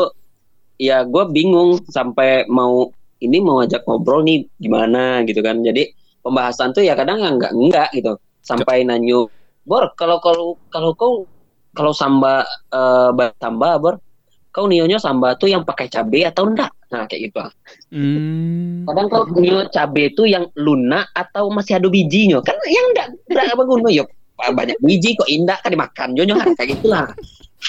ya 0.79 1.03
gue 1.03 1.25
bingung 1.29 1.81
sampai 1.89 2.45
mau 2.47 2.93
ini 3.19 3.41
mau 3.41 3.65
ajak 3.65 3.83
ngobrol 3.83 4.23
nih 4.23 4.47
gimana 4.57 5.25
gitu 5.25 5.41
kan. 5.41 5.59
Jadi 5.61 5.91
pembahasan 6.21 6.71
tuh 6.71 6.85
ya 6.85 6.95
kadang 6.95 7.19
enggak 7.19 7.53
enggak 7.53 7.89
gitu. 7.93 8.17
Sampai 8.41 8.87
nanyu, 8.87 9.27
Bor, 9.67 9.91
kalau 9.99 10.23
kalau 10.23 10.55
kalau 10.71 10.95
kau 10.95 11.13
kalau 11.75 11.91
samba 11.91 12.47
eh 12.71 13.11
ba- 13.11 13.35
samba 13.43 13.77
Bor, 13.83 13.99
kau 14.55 14.71
nionya 14.71 15.03
samba 15.03 15.35
tuh 15.35 15.51
yang 15.51 15.67
pakai 15.67 15.91
cabe 15.91 16.23
atau 16.23 16.47
enggak? 16.47 16.71
Nah, 16.87 17.03
kayak 17.11 17.29
gitu. 17.29 17.43
Hmm. 17.91 18.87
Kadang 18.87 19.07
kau 19.11 19.27
nio 19.37 19.67
cabe 19.75 20.15
itu 20.15 20.23
yang 20.31 20.47
lunak 20.55 21.11
atau 21.13 21.51
masih 21.51 21.83
ada 21.83 21.91
bijinya. 21.91 22.39
Kan 22.47 22.55
yang 22.71 22.87
enggak 22.95 23.07
enggak 23.27 23.59
berguna 23.59 23.91
yuk. 23.91 24.07
Banyak 24.37 24.79
biji 24.85 25.19
kok 25.19 25.27
indah 25.27 25.59
kan 25.65 25.75
dimakan. 25.75 26.09
Nyonya 26.15 26.35
kayak 26.55 26.79
gitulah. 26.79 27.11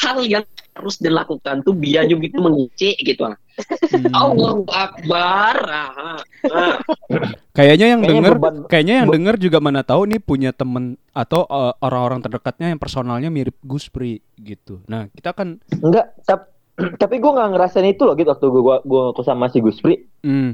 Hal 0.03 0.21
yang 0.27 0.45
harus 0.77 1.01
dilakukan 1.01 1.65
tuh 1.65 1.73
biar 1.73 2.05
gitu 2.05 2.37
mengicik 2.37 2.95
gitu. 3.01 3.25
lah. 3.25 3.37
Hmm. 3.57 4.13
Allahu 4.13 4.69
Akbar. 4.69 5.55
Ah, 5.65 6.21
ah. 6.53 6.77
Kayaknya 7.51 7.97
yang 7.97 8.01
beban- 8.05 8.69
kayaknya 8.69 9.01
yang 9.01 9.09
denger 9.09 9.41
juga 9.41 9.57
mana 9.57 9.81
tahu 9.81 10.05
nih 10.05 10.21
punya 10.21 10.53
temen 10.53 10.93
atau 11.09 11.41
uh, 11.49 11.73
orang-orang 11.81 12.21
terdekatnya 12.21 12.69
yang 12.69 12.77
personalnya 12.77 13.33
mirip 13.33 13.57
Guspri 13.65 14.21
gitu. 14.37 14.85
Nah, 14.85 15.09
kita 15.09 15.33
kan 15.33 15.57
Enggak, 15.73 16.13
tap- 16.21 16.53
tapi 17.01 17.17
gue 17.17 17.31
nggak 17.33 17.49
ngerasain 17.57 17.89
itu 17.89 18.05
loh 18.05 18.13
gitu 18.13 18.29
waktu 18.29 18.45
gue 18.45 18.61
gua, 18.61 18.77
gua 18.85 19.01
ngaku 19.09 19.21
sama 19.25 19.49
si 19.49 19.57
Guspri. 19.57 20.05
hmm, 20.21 20.53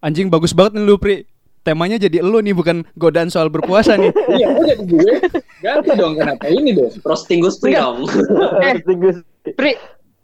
anjing 0.00 0.32
bagus 0.32 0.56
banget 0.56 0.80
nih 0.80 0.88
lu, 0.88 0.96
Pri. 0.96 1.28
Temanya 1.62 1.94
jadi 1.94 2.18
elu 2.18 2.42
nih 2.42 2.58
bukan 2.58 2.82
godaan 2.98 3.30
soal 3.30 3.46
berpuasa 3.46 3.94
nih. 3.94 4.10
Iya, 4.34 4.46
kok 4.50 4.64
jadi 4.66 4.82
gue? 4.88 5.14
Ganti 5.62 5.90
dong, 5.94 6.18
kenapa 6.18 6.48
ini 6.48 6.74
dong? 6.74 6.90
Roasting 7.04 7.38
Gus 7.38 7.60
Pri 7.60 7.76
dong. 7.76 8.08
Eh. 8.66 8.82
Gus- 8.82 9.22
Pri, 9.42 9.74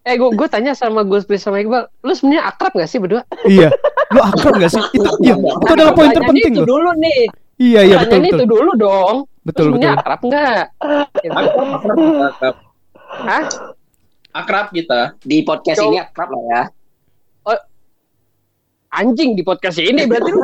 eh 0.06 0.14
gue 0.14 0.28
gue 0.30 0.48
tanya 0.48 0.72
sama 0.78 1.02
Gus 1.02 1.26
Pri 1.26 1.42
sama 1.42 1.58
Iqbal, 1.58 1.90
lu 2.06 2.12
sebenarnya 2.14 2.46
akrab 2.46 2.72
gak 2.78 2.86
sih 2.86 3.02
berdua? 3.02 3.26
iya. 3.50 3.74
Lu 4.14 4.20
akrab 4.22 4.54
gak 4.62 4.70
sih? 4.70 4.82
Itu 4.94 5.10
iya, 5.20 5.34
itu 5.34 5.72
adalah 5.74 5.92
poin 5.92 6.14
terpenting 6.14 6.54
itu 6.54 6.62
loh. 6.62 6.68
dulu 6.78 6.90
nih. 7.02 7.20
Iya, 7.58 7.80
iya 7.82 7.96
betul 8.06 8.22
betul. 8.22 8.38
itu 8.38 8.44
dulu 8.46 8.70
dong. 8.78 9.16
Betul 9.42 9.64
lu 9.66 9.82
sebenarnya 9.82 9.90
betul. 9.90 10.02
akrab 10.06 10.20
nggak? 10.22 10.64
Gitu. 11.18 11.34
Akrab, 11.34 11.68
akrab, 11.74 11.98
akrab. 12.30 12.56
Hah? 13.08 13.44
Akrab 14.38 14.66
kita. 14.70 15.00
Di 15.26 15.36
podcast 15.42 15.78
Coba. 15.82 15.90
ini 15.90 15.98
akrab 15.98 16.30
lah 16.30 16.44
ya. 16.46 16.62
Anjing 18.88 19.36
di 19.36 19.44
podcast 19.44 19.76
ini 19.84 20.08
berarti 20.08 20.32
lu 20.32 20.40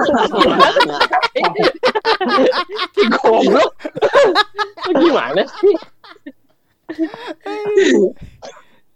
Si 2.92 3.02
goblok. 3.16 3.72
Gimana 4.92 5.42
sih? 5.48 5.74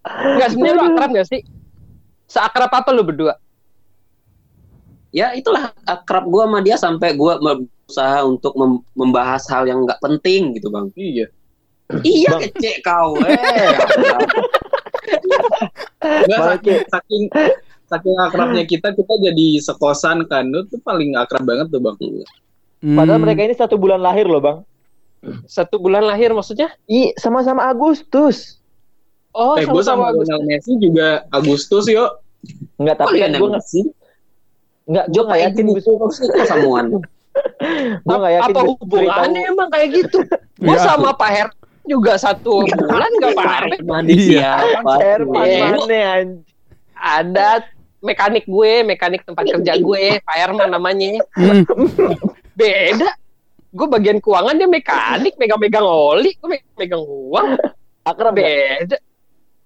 Enggak 0.08 0.48
sebenarnya 0.52 0.76
lu 0.76 0.84
akrab 0.92 1.10
gak 1.14 1.28
sih? 1.28 1.40
Seakrab 2.28 2.72
apa 2.72 2.90
lu 2.92 3.02
berdua? 3.04 3.34
Ya 5.08 5.32
itulah 5.32 5.72
akrab 5.88 6.28
gua 6.28 6.44
sama 6.44 6.60
dia 6.60 6.76
sampai 6.76 7.16
gua 7.16 7.40
berusaha 7.40 8.20
untuk 8.28 8.52
mem- 8.54 8.84
membahas 8.92 9.48
hal 9.48 9.64
yang 9.64 9.88
nggak 9.88 10.00
penting 10.04 10.52
gitu 10.52 10.68
bang. 10.68 10.86
Iya. 10.92 11.26
Iya 12.04 12.30
Bang. 12.36 12.40
kecek 12.44 12.76
kau. 12.84 13.16
Eh. 13.24 13.36
Balik 16.28 16.28
saking, 16.60 16.78
saking 16.92 17.22
saking 17.88 18.16
akrabnya 18.20 18.64
kita 18.68 18.92
kita 18.92 19.14
jadi 19.16 19.46
sekosan 19.64 20.28
kan 20.28 20.52
itu 20.52 20.76
paling 20.84 21.16
akrab 21.16 21.48
banget 21.48 21.72
tuh 21.72 21.80
bang 21.80 21.96
Padahal 22.94 23.18
Hmm. 23.18 23.24
mereka 23.26 23.40
ini 23.42 23.54
satu 23.56 23.74
bulan 23.74 23.98
lahir 23.98 24.28
loh 24.28 24.38
bang. 24.38 24.58
Satu 25.50 25.82
bulan 25.82 26.06
lahir 26.06 26.30
maksudnya? 26.30 26.70
Ih, 26.86 27.10
sama-sama 27.18 27.66
Agustus. 27.66 28.57
Oh, 29.30 29.54
eh 29.54 29.64
gue 29.64 29.82
sama 29.82 30.08
Agus. 30.08 30.24
Lionel 30.24 30.42
Messi 30.44 30.72
juga 30.76 31.24
Agustus 31.28 31.84
yuk 31.86 32.10
Enggak, 32.76 32.96
tapi 32.98 33.18
kan 33.18 33.28
Lionel 33.28 33.38
gue 33.38 33.48
nggak 33.50 33.64
Messi? 33.64 33.80
nggak 34.86 35.04
gue 35.06 35.22
nggak 35.22 35.40
yakin 35.42 35.64
itu 35.70 35.90
samuan. 36.44 36.84
gue 38.06 38.16
nggak 38.16 38.34
yakin 38.34 38.50
apa 38.50 38.60
hubungannya 38.64 39.40
emang 39.46 39.68
kayak 39.68 39.88
gitu? 39.94 40.18
Gua 40.58 40.74
Iya. 40.74 40.82
sama 40.84 41.10
Pak 41.12 41.30
Her 41.30 41.48
juga 41.84 42.12
satu 42.14 42.66
bulan 42.66 43.10
gak 43.16 43.32
apa-apa. 43.32 43.76
Mandi 43.80 44.12
Iya. 44.34 44.58
siapa? 44.58 44.92
Herman 44.98 45.44
Iya. 45.44 45.64
mana 45.70 45.98
anj- 46.14 46.42
Ada 46.94 47.48
mekanik 48.00 48.44
gue, 48.44 48.72
mekanik 48.82 49.22
tempat 49.22 49.46
kerja 49.46 49.72
gue, 49.76 50.04
Pak 50.18 50.36
Herman 50.36 50.68
namanya. 50.68 51.22
Hmm. 51.32 51.62
Beda. 52.52 53.08
Gue 53.70 53.86
bagian 53.86 54.18
keuangan 54.18 54.52
dia 54.52 54.66
mekanik, 54.66 55.34
megang-megang 55.34 55.82
oli, 55.82 56.34
gue 56.34 56.48
me- 56.50 56.66
megang 56.74 57.00
uang. 57.00 57.54
Akrab 58.02 58.34
nggak? 58.34 58.50
Beda. 58.82 58.96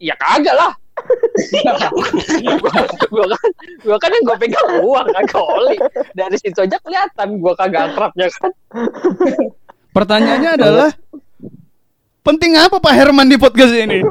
Ya 0.02 0.18
kagak 0.18 0.58
lah. 0.58 0.74
gue 1.62 3.24
kan, 3.24 3.50
gue 3.86 3.96
kan 3.96 4.10
yang 4.10 4.24
gue 4.26 4.36
pegang 4.42 4.68
uang 4.82 5.06
kagak 5.14 5.46
oli. 5.46 5.78
Dari 6.18 6.36
situ 6.42 6.58
aja 6.58 6.74
kelihatan 6.82 7.38
gue 7.38 7.52
kagak 7.54 7.94
akrabnya 7.94 8.26
kan. 8.34 8.50
Pertanyaannya 9.94 10.50
adalah 10.58 10.90
penting 12.26 12.58
apa 12.58 12.82
Pak 12.82 12.94
Herman 12.98 13.30
di 13.30 13.38
podcast 13.38 13.74
ini? 13.78 14.02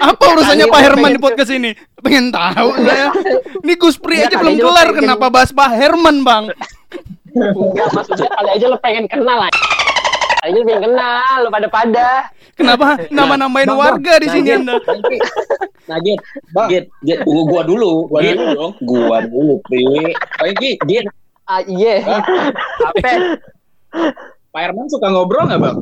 apa 0.00 0.22
urusannya 0.32 0.66
Pak 0.68 0.80
Herman 0.80 1.10
di 1.12 1.20
podcast 1.20 1.52
ini? 1.52 1.70
Pengen 2.00 2.32
tahu 2.32 2.72
saya. 2.80 3.12
Ini 3.68 3.74
Guspri 3.76 4.16
Enggak, 4.22 4.32
aja 4.32 4.36
belum 4.40 4.56
kelar 4.64 4.88
kenapa 4.96 5.26
bahas 5.28 5.50
Pak 5.52 5.70
Herman, 5.76 6.24
Bang? 6.24 6.54
Enggak, 7.36 7.88
maksudnya 7.92 8.30
kali 8.32 8.48
aja 8.54 8.66
lo 8.70 8.78
pengen 8.80 9.04
kenal 9.10 9.44
lah. 9.44 9.52
Kali 10.40 10.48
aja 10.54 10.56
lo 10.56 10.64
pengen 10.64 10.84
kenal, 10.88 11.36
lo 11.44 11.48
pada-pada. 11.52 12.32
Kenapa 12.58 12.98
nama-namain 13.08 13.64
Bang, 13.64 13.78
warga 13.78 14.12
di 14.18 14.26
Nah, 14.26 14.34
sini 14.34 14.44
Git, 14.44 14.58
Anda? 14.58 14.74
Nah, 15.86 15.98
Git, 16.02 16.18
Git, 16.68 16.84
Git, 17.00 17.18
tunggu 17.22 17.42
gua 17.46 17.62
dulu. 17.62 18.10
gua 18.10 18.18
dulu 18.20 18.44
dong 18.52 18.72
gua 18.82 19.18
dulu, 19.22 19.54
Pri. 19.62 20.12
Baik 20.36 20.54
Ki, 20.58 20.70
Git, 20.84 21.06
Ah, 21.46 21.62
iya. 21.62 22.02
Apa? 22.04 23.38
Pak 24.48 24.60
Herman 24.60 24.84
suka 24.84 25.08
ngobrol 25.08 25.44
nggak 25.44 25.60
bang 25.60 25.76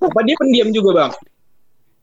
apa 0.00 0.20
dia 0.22 0.36
pendiam 0.36 0.68
juga 0.70 0.90
bang 0.94 1.12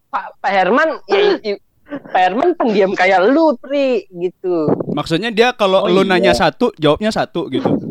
Pak, 0.09 0.25
Pak 0.37 0.51
Herman, 0.51 0.89
ya, 1.07 1.55
Pak 1.87 2.19
Herman 2.19 2.49
pendiam 2.53 2.91
kayak 2.91 3.31
lu, 3.31 3.55
Pri, 3.55 4.03
gitu. 4.11 4.67
Maksudnya 4.91 5.31
dia 5.31 5.55
kalau 5.55 5.83
Oh, 5.83 5.87
lu 5.87 6.03
iya. 6.03 6.11
nanya 6.11 6.33
satu, 6.35 6.75
jawabnya 6.75 7.09
satu 7.09 7.47
gitu. 7.47 7.90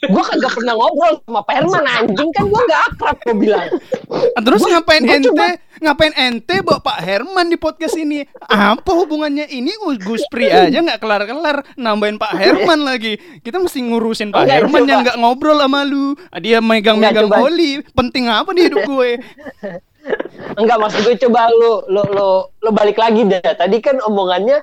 Gua 0.00 0.22
kagak 0.22 0.54
pernah 0.54 0.74
ngobrol 0.74 1.18
sama 1.20 1.42
Pak 1.42 1.54
Herman, 1.54 1.82
anjing 1.82 2.30
kan 2.30 2.44
gua 2.46 2.62
gak 2.64 2.82
akrab, 2.88 3.16
gua 3.18 3.34
bilang. 3.34 3.66
Ah, 4.30 4.40
Terus 4.40 4.62
ngapain 4.62 5.02
gua 5.02 5.10
ente? 5.12 5.26
cuma- 5.26 5.58
Ngapain 5.78 6.10
ente 6.12 6.58
bawa 6.58 6.78
Pak 6.80 6.98
Herman 6.98 7.46
di 7.46 7.54
podcast 7.54 7.94
ini? 7.94 8.26
Apa 8.40 8.90
hubungannya 8.92 9.46
ini 9.46 9.70
Gus 9.76 9.98
Guspri 10.00 10.46
aja 10.48 10.74
nggak 10.74 10.98
kelar-kelar 10.98 11.62
nambahin 11.74 12.14
Pak 12.16 12.34
Herman 12.34 12.82
lagi. 12.82 13.14
Kita 13.38 13.58
mesti 13.58 13.82
ngurusin 13.84 14.30
Pak 14.30 14.42
Enggak, 14.42 14.56
Herman 14.56 14.74
coba. 14.76 14.88
yang 14.88 15.00
nggak 15.02 15.18
ngobrol 15.18 15.54
sama 15.56 15.80
lu. 15.82 16.18
Ah, 16.28 16.38
Dia 16.38 16.58
megang-megang 16.58 17.26
Enggak, 17.26 17.42
coba. 17.42 17.46
oli. 17.46 17.72
Penting 17.88 18.26
apa 18.26 18.50
di 18.50 18.62
hidup 18.64 18.82
gue? 18.84 19.10
Enggak, 20.56 20.78
maksud 20.78 21.00
gue 21.00 21.16
coba 21.20 21.46
lu, 21.48 21.72
lu, 21.86 22.02
lu, 22.08 22.28
lu 22.58 22.70
balik 22.72 22.98
lagi 22.98 23.22
dah. 23.24 23.54
Tadi 23.54 23.78
kan 23.78 23.98
omongannya 24.00 24.58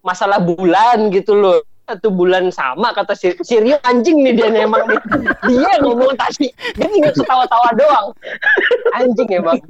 masalah 0.00 0.36
bulan 0.38 1.08
gitu 1.10 1.32
loh. 1.34 1.60
Satu 1.84 2.08
bulan 2.08 2.48
sama 2.48 2.96
kata 2.96 3.12
si 3.12 3.36
Sirio 3.44 3.76
anjing 3.84 4.24
nih 4.24 4.32
dia 4.32 4.48
emang 4.64 4.88
nih. 4.88 4.96
Dia 5.52 5.68
yang 5.76 5.84
ngomong 5.84 6.16
tadi. 6.16 6.48
Dia 6.80 6.88
tinggal 6.88 7.12
ketawa-tawa 7.12 7.68
doang. 7.76 8.06
Anjing 8.96 9.28
emang. 9.36 9.60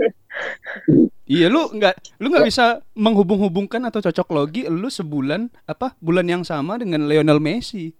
Iya 1.26 1.50
lu 1.50 1.75
nggak 1.75 1.94
lu 2.23 2.30
nggak 2.30 2.47
bisa 2.47 2.85
menghubung-hubungkan 2.94 3.83
atau 3.90 3.99
cocok 3.99 4.28
logi 4.30 4.62
lu 4.71 4.87
sebulan 4.87 5.50
apa 5.66 5.99
bulan 5.99 6.26
yang 6.30 6.42
sama 6.47 6.78
dengan 6.78 7.11
Lionel 7.11 7.42
Messi. 7.42 7.90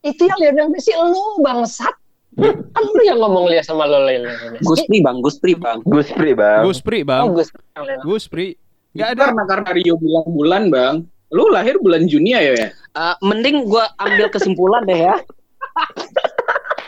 Itu 0.00 0.24
yang 0.24 0.40
Lionel 0.40 0.72
Messi 0.72 0.96
lu 0.96 1.44
bangsat. 1.44 1.92
Kan 2.40 2.84
lu 2.96 3.02
yang 3.04 3.20
ngomong 3.20 3.50
lihat 3.52 3.68
sama 3.68 3.84
lo 3.84 4.08
Lionel 4.08 4.56
Messi. 4.56 4.64
Gus 4.64 4.80
Pri, 4.88 4.98
Bang, 5.04 5.18
Gus 5.20 5.36
Pri, 5.36 5.52
Bang. 5.52 5.78
Guspri 5.84 6.30
bang. 6.32 6.62
Guspri 6.64 6.98
Oh, 7.02 7.04
bang, 7.04 7.24
Gus. 7.36 7.48
Lionel. 7.76 7.98
Guspri 8.08 8.46
nggak 8.90 9.08
ada. 9.14 9.22
karena 9.30 9.44
karena 9.46 9.68
Rio 9.70 9.94
bilang 10.02 10.26
bulan 10.26 10.62
bang 10.66 10.94
lu 11.30 11.46
lahir 11.48 11.78
bulan 11.78 12.04
Juni 12.04 12.34
ya 12.34 12.42
ya 12.42 12.68
Eh, 12.90 13.14
mending 13.22 13.62
gua 13.64 13.86
ambil 13.96 14.26
kesimpulan 14.28 14.82
deh 14.82 14.98
ya. 15.00 15.14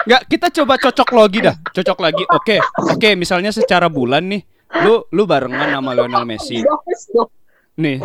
Nggak 0.02 0.22
kita 0.26 0.46
coba 0.50 0.74
cocok 0.76 1.08
logi 1.14 1.38
dah, 1.40 1.54
cocok 1.62 1.98
lagi. 2.02 2.24
Oke, 2.26 2.58
oke 2.90 3.08
misalnya 3.14 3.54
secara 3.54 3.86
bulan 3.86 4.26
nih 4.26 4.42
lu 4.82 5.06
lu 5.14 5.22
barengan 5.24 5.70
sama 5.70 5.94
Lionel 5.94 6.26
Messi. 6.26 6.58
Nih, 7.78 8.02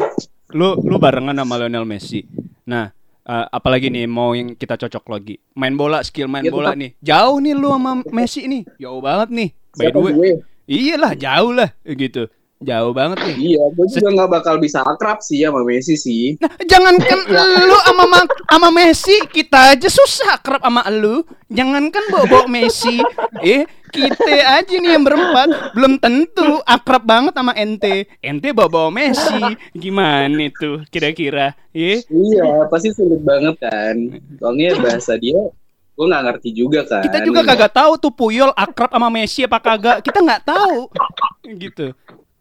lu 0.53 0.77
lu 0.77 0.95
barengan 1.01 1.33
sama 1.33 1.57
Lionel 1.57 1.89
Messi. 1.89 2.21
Nah, 2.69 2.93
eh, 3.25 3.45
apalagi 3.49 3.89
nih 3.89 4.05
mau 4.05 4.37
yang 4.37 4.53
kita 4.53 4.77
cocok 4.77 5.09
lagi. 5.09 5.41
Main 5.57 5.73
bola, 5.73 6.05
skill 6.05 6.29
main 6.29 6.45
Ya, 6.45 6.53
bola 6.53 6.69
tetap. 6.71 6.81
nih. 6.85 6.91
Jauh 7.01 7.37
nih 7.41 7.53
lu 7.57 7.67
sama 7.73 7.91
Messi 8.13 8.45
nih. 8.45 8.61
Jauh 8.77 9.01
banget 9.01 9.29
nih. 9.33 9.49
By 9.73 9.89
the 9.89 9.97
way. 9.97 10.13
gue? 10.13 10.31
Iyalah, 10.67 11.13
jauh 11.15 11.51
lah 11.55 11.69
gitu. 11.81 12.29
Jauh 12.57 12.89
banget 12.89 13.21
nih. 13.21 13.35
Iya, 13.53 13.63
gue 13.69 13.85
juga 13.85 14.09
nggak 14.17 14.31
bakal 14.33 14.55
bisa 14.57 14.81
akrab 14.81 15.21
sih 15.21 15.45
sama 15.45 15.61
Messi 15.61 15.93
sih. 15.93 16.41
Nah, 16.41 16.49
jangankan 16.65 17.19
lu 17.61 17.77
sama 17.85 18.03
Ma- 18.09 18.29
sama 18.49 18.69
Messi, 18.73 19.13
kita 19.29 19.77
aja 19.77 19.85
susah 19.85 20.41
akrab 20.41 20.65
sama 20.65 20.81
lu. 20.89 21.21
Jangankan 21.47 22.01
bawa-bawa 22.09 22.49
Messi. 22.49 22.97
Eh, 23.45 23.61
kita 23.87 24.17
aja 24.57 24.73
nih 24.73 24.89
yang 24.89 25.05
berempat 25.05 25.77
belum 25.77 26.01
tentu 26.01 26.57
akrab 26.65 27.05
banget 27.05 27.37
sama 27.37 27.53
ente. 27.53 28.09
Ente 28.25 28.49
bawa-bawa 28.49 28.89
Messi. 28.89 29.37
Gimana 29.77 30.49
tuh 30.51 30.81
kira-kira? 30.89 31.53
Eh, 31.71 32.01
Iya, 32.09 32.65
pasti 32.73 32.89
sulit 32.89 33.21
banget 33.21 33.53
kan. 33.61 33.95
Soalnya 34.41 34.81
bahasa 34.81 35.13
dia, 35.13 35.37
gue 35.93 36.05
nggak 36.05 36.23
ngerti 36.25 36.49
juga 36.51 36.81
kan. 36.83 37.05
kita 37.05 37.21
juga 37.21 37.45
kagak 37.45 37.69
tahu 37.69 38.01
tuh 38.01 38.09
Puyol 38.09 38.49
akrab 38.57 38.89
sama 38.89 39.13
Messi 39.13 39.45
apa 39.45 39.61
kagak. 39.61 40.01
Kita 40.01 40.25
nggak 40.25 40.41
tahu. 40.41 40.89
Gitu. 41.53 41.93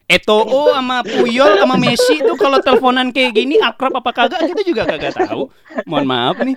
Eto'o 0.06 0.70
sama 0.70 1.02
Puyol 1.02 1.58
sama 1.58 1.74
Messi 1.74 2.22
tuh 2.22 2.38
kalau 2.38 2.62
teleponan 2.62 3.10
kayak 3.10 3.34
gini 3.34 3.58
akrab 3.58 3.90
apa 3.98 4.14
kagak 4.14 4.38
kita 4.46 4.62
juga 4.62 4.82
kagak 4.86 5.18
tahu. 5.18 5.50
Mohon 5.82 6.06
maaf 6.06 6.36
nih. 6.46 6.54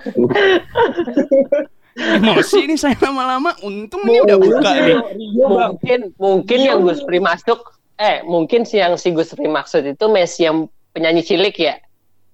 Emosi 2.22 2.70
nih 2.70 2.78
saya 2.78 2.96
lama-lama. 3.02 3.58
Untung 3.66 4.06
nih 4.06 4.22
udah 4.22 4.38
buka 4.38 4.72
nih. 4.86 4.98
Mungkin 5.34 6.00
mungkin 6.22 6.60
yang 6.62 6.86
Gus 6.86 7.02
Pri 7.02 7.18
masuk 7.18 7.74
eh 7.98 8.22
mungkin 8.22 8.70
si 8.70 8.78
yang 8.78 8.94
si 9.02 9.10
Gus 9.18 9.34
Pri 9.34 9.50
maksud 9.50 9.82
itu 9.82 10.06
Messi 10.08 10.46
yang 10.46 10.70
penyanyi 10.96 11.26
cilik 11.26 11.52
ya 11.58 11.76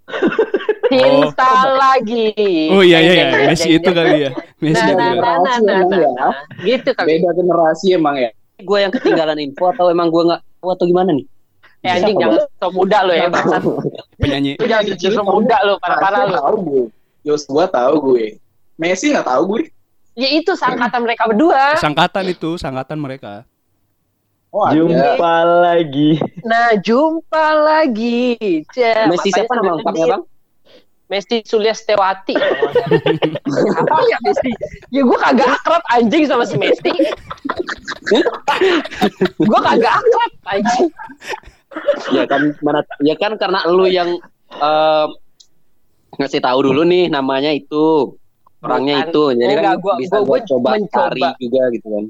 cinta 0.93 1.53
lagi 1.73 2.29
Oh 2.69 2.85
iya 2.85 3.01
iya, 3.01 3.13
iya. 3.17 3.27
Messi 3.49 3.73
itu 3.73 3.89
kali 3.89 4.29
ya. 4.29 4.31
Messi 4.61 4.83
nah, 4.83 4.91
itu 4.93 4.99
nah, 5.01 5.11
nah, 5.17 5.35
nah, 5.41 5.57
nah, 5.63 5.79
nah, 5.81 6.11
nah. 6.13 6.33
gitu 6.61 6.93
kali 6.93 7.17
Beda 7.17 7.33
generasi 7.33 7.97
emang 7.97 8.19
ya. 8.21 8.29
Gue 8.61 8.85
yang 8.85 8.93
ketinggalan 8.93 9.39
info 9.41 9.73
atau 9.73 9.89
emang 9.89 10.13
gue 10.13 10.23
nggak 10.29 10.41
tahu 10.65 10.73
atau 10.73 10.85
gimana 10.89 11.13
nih? 11.13 11.25
eh 11.85 12.01
anjing 12.01 12.17
jangan 12.17 12.41
so 12.57 12.67
muda 12.73 13.05
lo 13.05 13.13
ya 13.13 13.29
bangsat 13.29 13.61
Penyanyi. 14.17 14.57
lu 14.57 14.65
jangan 14.65 14.83
justru 14.97 15.21
muda 15.21 15.57
lo 15.61 15.77
parah-parah 15.77 16.21
lo 16.25 16.33
tahu 16.41 16.55
gue. 16.65 16.83
Joshua 17.21 17.69
tahu 17.69 17.93
gue. 18.09 18.25
Messi 18.81 19.13
nggak 19.13 19.29
tahu 19.29 19.41
gue. 19.53 19.61
ya 20.17 20.31
itu 20.31 20.55
sangkatan 20.57 21.03
mereka 21.05 21.27
berdua 21.29 21.75
Sangkatan 21.77 22.25
itu, 22.31 22.57
sangkatan 22.57 22.97
mereka. 22.97 23.45
Oh, 24.49 24.63
ada. 24.65 24.79
Jumpa 24.79 25.35
lagi. 25.67 26.15
nah 26.47 26.73
jumpa 26.79 27.45
lagi 27.59 28.33
Messi 29.11 29.29
siapa 29.29 29.51
nama 29.59 29.77
lengkapnya 29.77 30.05
bang? 30.17 30.23
Messi 31.05 31.45
Suliastewati 31.45 32.33
apa 33.79 33.97
ya 34.09 34.17
Messi 34.21 34.49
ya 34.89 35.01
gue 35.01 35.17
kagak 35.17 35.49
akrab 35.53 35.83
anjing 35.91 36.25
sama 36.25 36.43
si 36.43 36.57
Messi 36.57 36.91
gue 39.37 39.59
kagak 39.61 39.93
akrab 39.93 40.31
anjing 40.49 40.89
ya 42.09 42.23
kan 42.25 42.41
mana? 42.63 42.79
Ya 43.03 43.15
kan 43.15 43.35
karena 43.35 43.67
lu 43.67 43.85
yang 43.85 44.15
eh, 44.49 45.07
ngasih 46.15 46.39
tahu 46.39 46.59
dulu 46.63 46.87
nih 46.87 47.11
namanya 47.11 47.51
itu 47.51 48.15
orangnya 48.63 49.03
Bukan. 49.03 49.09
itu, 49.11 49.23
jadi 49.35 49.51
kan 49.51 49.61
Enggak, 49.61 49.77
gua- 49.77 49.97
bisa 49.99 50.15
gua- 50.15 50.23
gua 50.25 50.25
gua 50.25 50.49
coba 50.49 50.69
mencoba. 50.73 50.97
cari 51.05 51.21
juga 51.37 51.61
gitu 51.69 51.87
kan. 51.91 52.05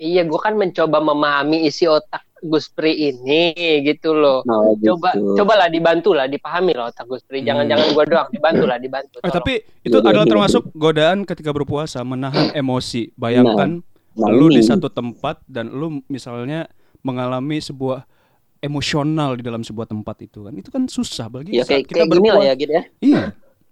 Iya, 0.00 0.22
gue 0.24 0.40
kan 0.40 0.54
mencoba 0.56 0.98
memahami 1.02 1.58
isi 1.68 1.84
otak 1.84 2.24
Gus 2.42 2.66
Pri 2.72 3.12
ini 3.12 3.52
gitu 3.84 4.16
loh. 4.16 4.40
Nah, 4.48 4.72
Coba, 4.80 5.12
gitu. 5.14 5.36
cobalah 5.40 5.68
dibantu 5.68 6.16
lah, 6.16 6.26
dipahami 6.26 6.72
lah 6.72 6.88
otak 6.90 7.06
Gus 7.06 7.22
Pri. 7.24 7.44
Jangan-jangan 7.44 7.92
gue 7.92 8.04
doang, 8.08 8.28
dibantu 8.32 8.64
lah, 8.64 8.78
dibantu. 8.80 9.16
Eh, 9.20 9.32
tapi 9.32 9.60
itu 9.84 9.96
adalah 10.00 10.24
termasuk 10.24 10.72
godaan 10.72 11.28
ketika 11.28 11.52
berpuasa, 11.52 12.00
menahan 12.02 12.52
emosi. 12.56 13.12
Bayangkan 13.14 13.84
Nah, 14.10 14.26
lu 14.34 14.50
di 14.50 14.58
satu 14.60 14.90
tempat 14.90 15.38
dan 15.46 15.70
lu 15.70 16.02
misalnya 16.10 16.66
mengalami 17.06 17.62
sebuah 17.62 18.04
emosional 18.60 19.38
di 19.38 19.42
dalam 19.46 19.62
sebuah 19.62 19.86
tempat 19.86 20.26
itu 20.26 20.44
kan. 20.44 20.52
Itu 20.58 20.68
kan 20.74 20.90
susah 20.90 21.30
bagi 21.30 21.54
ya 21.56 21.64
kayak 21.64 21.86
kayak 21.88 22.08
gini 22.10 22.28
lah 22.28 22.44
ya 22.44 22.54
gitu 22.58 22.72
ya. 22.74 22.84
Iya. 23.00 23.22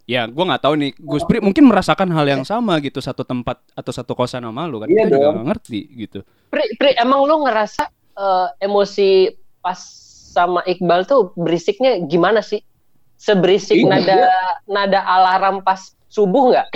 Ya, 0.09 0.22
gua 0.24 0.48
nggak 0.48 0.62
tahu 0.64 0.74
nih. 0.81 0.90
Gus 0.96 1.20
Pri 1.28 1.44
mungkin 1.44 1.68
merasakan 1.68 2.09
hal 2.16 2.24
yang 2.24 2.40
sama 2.40 2.81
gitu 2.81 2.96
satu 2.96 3.28
tempat 3.28 3.61
atau 3.76 3.92
satu 3.92 4.16
kosan 4.16 4.40
sama 4.40 4.64
lu 4.64 4.81
kan. 4.81 4.88
Iya 4.88 5.04
Kita 5.04 5.20
juga 5.20 5.26
dong. 5.28 5.35
nggak 5.37 5.46
ngerti 5.52 5.81
gitu. 6.00 6.18
Pri, 6.48 6.64
Pri, 6.81 6.96
emang 6.96 7.28
lu 7.28 7.44
ngerasa 7.44 7.92
eh, 8.18 8.46
emosi 8.61 9.33
pas 9.62 9.78
sama 10.28 10.61
Iqbal 10.66 11.07
tuh 11.07 11.33
berisiknya 11.35 12.02
gimana 12.04 12.42
sih? 12.42 12.62
Seberisik 13.18 13.74
Iya. 13.74 13.90
nada 13.90 14.18
nada 14.68 15.00
alarm 15.02 15.62
pas 15.62 15.94
subuh 16.07 16.54
nggak? 16.54 16.68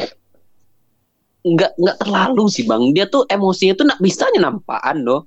Enggak 1.42 1.72
enggak 1.78 1.96
terlalu 2.02 2.44
sih 2.50 2.66
bang. 2.66 2.82
Dia 2.90 3.06
tuh 3.06 3.26
emosinya 3.26 3.74
tuh 3.74 3.86
nak 3.86 3.98
bisanya 3.98 4.50
nampaan 4.50 5.02
doh. 5.02 5.26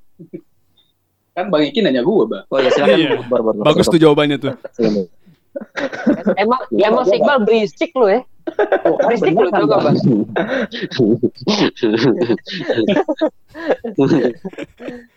Kan 1.35 1.51
Bang 1.51 1.67
Iki 1.67 1.83
nanya 1.83 1.99
gue, 1.99 2.23
Bang. 2.31 2.47
Oh 2.47 2.59
ya 2.63 2.71
silakan. 2.71 2.95
Iya. 2.95 3.19
Bor, 3.27 3.43
bor, 3.43 3.53
bor, 3.59 3.63
Bagus 3.67 3.91
tuh 3.91 3.99
jawabannya 3.99 4.39
tuh. 4.39 4.55
Emang 6.35 6.61
Iya, 6.71 6.91
emang 6.91 7.03
si 7.07 7.15
Iqbal 7.19 7.39
berisik 7.43 7.91
lu 7.95 8.07
ya? 8.07 8.23
Oh, 8.87 8.95
Berisik 9.03 9.35
lu 9.35 9.51
juga, 9.51 9.75
Bang? 9.83 9.95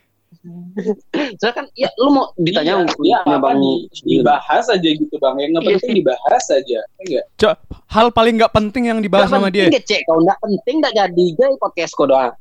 Saya 1.36 1.52
kan 1.52 1.66
ya 1.74 1.90
lu 1.98 2.14
mau 2.14 2.30
ditanya 2.36 2.86
Iya, 3.02 3.18
iya, 3.20 3.36
bang 3.36 3.58
di, 3.58 3.72
dibahas 4.06 4.70
aja 4.70 4.88
gitu, 4.88 5.14
Bang. 5.18 5.36
Yang 5.36 5.50
nggak 5.50 5.62
Iya 5.62 5.70
penting 5.76 5.94
dibahas 5.98 6.44
aja. 6.48 6.78
Ya 6.80 7.02
nggak? 7.04 7.24
Cok, 7.36 7.56
hal 7.90 8.06
paling 8.14 8.34
nggak 8.38 8.52
penting 8.54 8.84
yang 8.86 8.98
dibahas 8.98 9.28
sama 9.28 9.50
dia. 9.50 9.66
Penting 9.66 9.84
cek 9.84 10.02
kalau 10.06 10.22
enggak 10.22 10.38
penting 10.38 10.74
enggak 10.78 10.94
jadi 10.96 11.24
gay 11.34 11.52
podcast 11.58 11.92
kok 11.92 12.06
doang. 12.06 12.32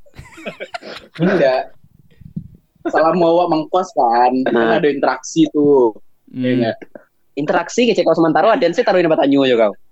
Enggak. 1.21 1.61
Salah 2.87 3.13
mau 3.13 3.45
mengkos 3.45 3.89
kan. 3.91 4.31
Kan 4.45 4.53
Nah. 4.53 4.77
ada 4.77 4.87
interaksi 4.87 5.45
tuh. 5.51 5.97
Ya 6.29 6.47
Hmm. 6.47 6.57
nggak? 6.63 6.75
Interaksi 7.35 7.85
kecek 7.85 8.01
kalau 8.01 8.17
sementara 8.17 8.55
dan 8.55 8.71
sih 8.71 8.81
taruhin 8.81 9.05
tempat 9.05 9.21
tanyu 9.21 9.43
aja 9.43 9.55
kau. 9.59 9.73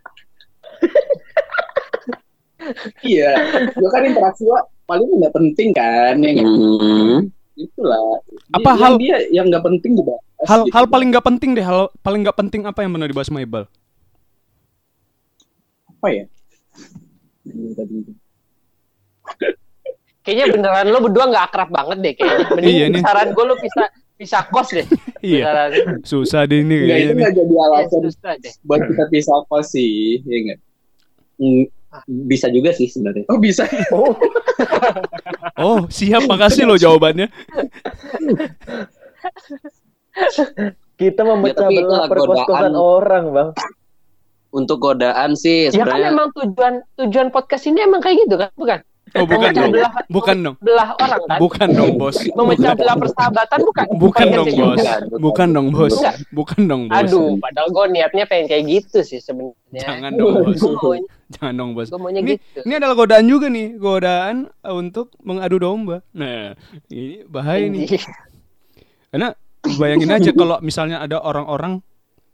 Iya. 3.06 3.30
Gue 3.78 3.90
kan 3.94 4.02
interaksi 4.02 4.42
Wak, 4.42 4.66
paling 4.86 5.06
nggak 5.06 5.34
penting 5.34 5.70
kan. 5.70 6.18
Ya 6.18 6.30
nggak? 6.34 6.48
Hmm. 6.50 7.20
Itulah. 7.56 8.20
Apa 8.52 8.70
Dia- 8.70 8.80
hal- 8.82 9.00
dia 9.00 9.18
yang 9.32 9.48
nggak 9.48 9.64
penting 9.64 9.96
dibahas. 9.96 10.22
Hal 10.42 10.62
gitu. 10.62 10.74
hal 10.74 10.86
paling 10.86 11.08
nggak 11.10 11.26
penting 11.26 11.50
deh, 11.52 11.64
hal 11.64 11.88
paling 12.00 12.20
nggak 12.22 12.36
penting 12.36 12.62
apa 12.64 12.84
yang 12.84 12.92
pernah 12.92 13.08
dibahas 13.08 13.28
sama 13.28 13.40
Iqbal? 13.40 13.66
apa 15.88 16.08
ya? 16.12 16.26
Kayaknya 20.22 20.46
beneran 20.52 20.88
lu 20.90 21.00
berdua 21.02 21.26
nggak 21.28 21.46
akrab 21.46 21.70
banget 21.70 21.98
deh 22.00 22.14
kayaknya. 22.16 22.46
Mending 22.58 22.74
Iya 22.74 22.86
nih. 22.90 23.02
saran 23.02 23.30
gue 23.32 23.44
lu 23.44 23.56
bisa 23.56 23.84
bisa 24.16 24.38
kos 24.46 24.70
deh. 24.72 24.86
Iya, 25.26 25.42
Beneran. 25.42 25.70
susah 26.04 26.42
deh 26.44 26.60
ini 26.60 26.76
kayaknya 26.84 27.14
nggak 27.16 27.34
jadi 27.36 27.50
Ya, 27.52 27.64
alasan 27.68 28.00
susah 28.04 28.34
deh. 28.38 28.54
buat 28.62 28.82
kita 28.84 29.04
pisah 29.08 29.36
apa 29.40 29.58
sih, 29.62 30.22
ya? 30.24 30.56
Bisa 32.06 32.48
juga 32.48 32.72
sih 32.72 32.86
sebenarnya. 32.86 33.24
Oh 33.28 33.38
bisa. 33.38 33.64
Oh, 35.56 35.86
siap, 35.96 36.26
makasih 36.26 36.64
lo 36.64 36.76
jawabannya. 36.76 37.32
Kita 40.96 41.22
memecah 41.22 41.68
Ya, 41.68 41.82
belah 41.84 42.08
godaan. 42.08 42.74
orang, 42.74 43.26
Bang. 43.30 43.50
Untuk 44.50 44.80
godaan 44.80 45.36
sih 45.36 45.68
Ya 45.68 45.84
kan 45.84 45.92
sebenarnya 45.92 46.10
emang 46.10 46.30
tujuan 46.34 46.74
tujuan 46.96 47.28
podcast 47.28 47.68
ini 47.68 47.84
emang 47.84 48.00
kayak 48.00 48.24
gitu 48.24 48.36
kan, 48.38 48.48
bukan? 48.56 48.80
Oh, 49.14 49.24
bukan 49.24 49.48
Memecah 49.48 49.62
dong. 49.62 49.72
belah, 49.72 49.92
Bukan 50.10 50.38
dong. 50.42 50.56
belah 50.60 50.90
orang 50.98 51.22
kan? 51.26 51.38
Bukan 51.40 51.70
dong, 51.72 51.92
Bos. 51.96 52.18
Memecah 52.26 52.74
belah 52.74 52.96
persahabatan 52.98 53.60
bukan? 53.62 53.86
Bukan 53.86 54.00
Bukan 54.02 54.26
dong, 54.30 54.48
Bos. 54.48 54.56
bukan. 54.76 55.02
Bukan 55.22 55.48
dong, 55.52 55.68
Bos. 55.72 55.94
Bukan. 55.94 56.16
Bukan 56.34 56.62
dong, 56.66 56.82
Bos. 56.88 56.98
Aduh, 56.98 57.30
padahal 57.38 57.70
gue 57.70 57.86
niatnya 57.92 58.24
pengen 58.26 58.46
kayak 58.46 58.64
gitu 58.66 59.00
sih 59.04 59.20
sebenarnya. 59.20 59.56
Jangan 59.78 60.12
dong, 60.14 60.34
Bos. 60.42 60.60
Jangan 61.34 61.54
dong, 61.58 61.72
Bos. 61.74 61.90
Ini, 61.90 62.38
gitu. 62.38 62.60
ini 62.70 62.74
adalah 62.78 62.94
godaan 62.94 63.26
juga 63.26 63.50
nih, 63.50 63.82
godaan 63.82 64.36
eh, 64.50 64.76
untuk 64.76 65.10
mengadu 65.26 65.58
domba. 65.58 66.06
Nah, 66.14 66.54
ini 66.90 67.26
bahaya 67.26 67.66
nih. 67.66 67.90
Anjing. 67.90 68.04
Karena 69.10 69.30
bayangin 69.80 70.12
aja 70.14 70.32
kalau 70.36 70.58
misalnya 70.62 71.02
ada 71.02 71.18
orang-orang 71.24 71.82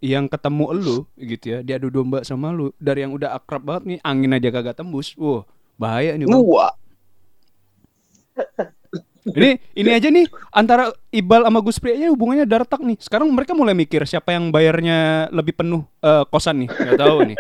yang 0.02 0.26
ketemu 0.26 0.66
elu 0.76 0.98
gitu 1.14 1.46
ya, 1.56 1.60
diadu 1.62 1.94
domba 1.94 2.26
sama 2.26 2.50
lu 2.50 2.74
dari 2.82 3.06
yang 3.06 3.14
udah 3.14 3.38
akrab 3.38 3.64
banget 3.64 3.84
nih, 3.86 4.00
angin 4.04 4.36
aja 4.36 4.50
kagak 4.52 4.76
tembus. 4.76 5.16
Wah, 5.16 5.48
bahaya 5.80 6.18
nih, 6.18 6.28
Bang. 6.28 6.42
Ini 9.22 9.50
ini 9.78 9.90
aja 9.94 10.10
nih 10.10 10.26
antara 10.50 10.90
Ibal 11.14 11.46
sama 11.46 11.60
Gus 11.62 11.78
Pri 11.78 11.94
aja 11.94 12.10
hubungannya 12.10 12.50
dartak 12.50 12.82
nih. 12.82 12.98
Sekarang 12.98 13.30
mereka 13.30 13.54
mulai 13.54 13.78
mikir 13.78 14.02
siapa 14.10 14.34
yang 14.34 14.50
bayarnya 14.50 15.30
lebih 15.30 15.54
penuh 15.54 15.86
eh, 16.02 16.26
kosan 16.26 16.66
nih. 16.66 16.70
Nggak 16.74 16.98
tahu 16.98 17.18
nih. 17.30 17.38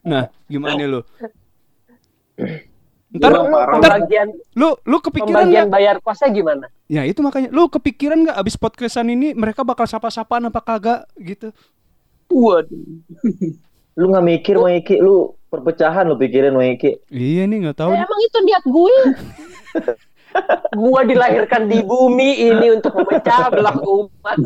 Nah, 0.00 0.24
gimana 0.48 0.72
nih 0.80 0.88
lu? 0.88 1.00
Ntar, 3.14 3.30
parah. 3.30 3.46
ntar 3.46 3.68
pembagian 3.78 4.28
lu 4.58 4.74
lu 4.82 4.98
kepikiran 4.98 5.46
pembagian 5.46 5.70
nggak? 5.70 5.74
bayar 5.78 5.96
kosnya 6.02 6.28
gimana? 6.34 6.66
Ya 6.90 7.06
itu 7.06 7.22
makanya 7.22 7.48
lu 7.54 7.70
kepikiran 7.70 8.26
nggak 8.26 8.38
abis 8.42 8.58
podcastan 8.58 9.06
ini 9.06 9.38
mereka 9.38 9.62
bakal 9.62 9.86
sapa-sapaan 9.86 10.50
apa 10.50 10.58
kagak 10.58 11.06
gitu? 11.22 11.54
Waduh. 12.32 12.74
Lu 13.94 14.10
nggak 14.10 14.26
mikir 14.26 14.58
mau 14.58 14.66
Iki, 14.66 14.98
lu 14.98 15.38
perpecahan 15.46 16.02
lu 16.02 16.18
pikirin 16.18 16.50
mau 16.50 16.66
Iki. 16.66 17.14
Iya 17.14 17.46
nih 17.46 17.62
nggak 17.62 17.78
tahu. 17.78 17.94
Ya, 17.94 18.02
emang 18.02 18.20
itu 18.26 18.38
niat 18.42 18.64
gue. 18.66 18.96
gua 20.72 21.00
dilahirkan 21.02 21.66
di 21.66 21.78
bumi 21.80 22.30
ini 22.44 22.66
untuk 22.72 22.94
memecah 22.94 23.46
belah 23.48 23.76
umat. 23.78 24.36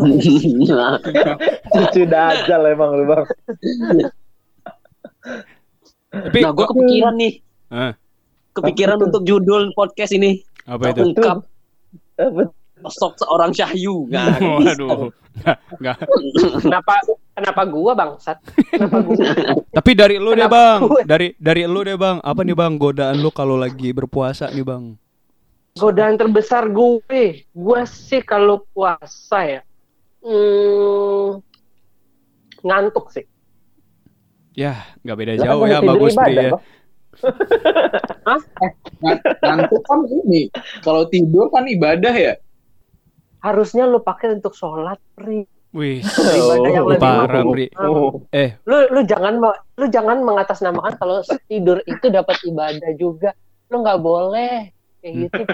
Cucu 1.69 2.03
dajal 2.05 2.63
emang 2.67 2.91
lu 2.95 3.05
bang. 3.07 3.25
Tapi 6.09 6.39
nah, 6.41 6.53
gue 6.53 6.67
kepikiran 6.67 7.15
nih. 7.15 7.33
Ah, 7.69 7.93
Kepikiran 8.51 8.99
untuk 9.01 9.23
judul 9.23 9.71
podcast 9.73 10.13
ini. 10.13 10.41
apa 10.65 10.91
itu? 10.91 11.01
Terungkap 11.07 11.39
Apa? 12.15 12.43
sosok 12.81 13.13
seorang 13.19 13.51
Syahyu. 13.51 14.07
Nah, 14.09 14.37
Waduh. 14.59 15.09
Nggak, 15.39 15.57
nggak. 15.79 15.97
Kenapa 16.59 16.93
kenapa 17.33 17.63
gua 17.65 17.93
bangsat? 17.95 18.39
Kenapa 18.69 18.99
gua? 19.01 19.17
Tapi 19.71 19.91
dari 19.95 20.17
lu 20.19 20.31
deh 20.31 20.43
Kenapa 20.43 20.57
bang, 20.57 20.79
gue? 20.83 21.03
dari 21.05 21.29
dari 21.39 21.63
lu 21.65 21.81
deh 21.81 21.95
bang, 21.95 22.19
apa 22.19 22.41
nih 22.43 22.53
bang 22.53 22.75
godaan 22.75 23.17
lu 23.17 23.31
kalau 23.31 23.55
lagi 23.55 23.91
berpuasa 23.91 24.51
nih 24.51 24.63
bang? 24.63 24.85
Godaan 25.79 26.15
terbesar 26.15 26.67
gue, 26.67 27.23
gue 27.47 27.81
sih 27.87 28.21
kalau 28.21 28.67
puasa 28.69 29.39
ya, 29.41 29.61
hmm, 30.21 31.39
ngantuk 32.61 33.09
sih. 33.09 33.25
Ya 34.53 34.75
nggak 35.01 35.17
beda 35.17 35.35
jauh 35.39 35.61
kan 35.63 35.69
ya 35.69 35.79
tidur 35.79 35.91
bagus 35.95 36.15
Pri 36.15 36.35
ya. 36.35 36.51
Ngan- 38.99 39.23
Ngantuk 39.39 39.83
kan 39.85 40.01
ini. 40.05 40.43
Kalau 40.83 41.07
tidur 41.07 41.47
kan 41.49 41.65
ibadah 41.65 42.11
ya. 42.11 42.35
Harusnya 43.39 43.87
lu 43.87 44.03
pakai 44.03 44.35
untuk 44.35 44.53
sholat, 44.53 44.99
Pri. 45.15 45.47
Wih, 45.69 46.01
Oh, 46.01 46.89
lebih 46.89 46.99
parah. 46.99 47.45
Pri. 47.45 47.71
Oh. 47.79 48.25
Eh, 48.31 48.57
Lu 48.65 48.89
lu 48.89 49.01
jangan 49.05 49.37
lu 49.77 49.87
jangan 49.87 50.19
mengatasnamakan 50.21 50.97
kalau 50.97 51.21
tidur 51.47 51.79
itu 51.85 52.07
dapat 52.09 52.35
ibadah 52.43 52.91
juga. 52.95 53.31
Lu 53.69 53.85
nggak 53.85 54.01
boleh 54.01 54.73
kayak 55.01 55.15
gitu. 55.25 55.43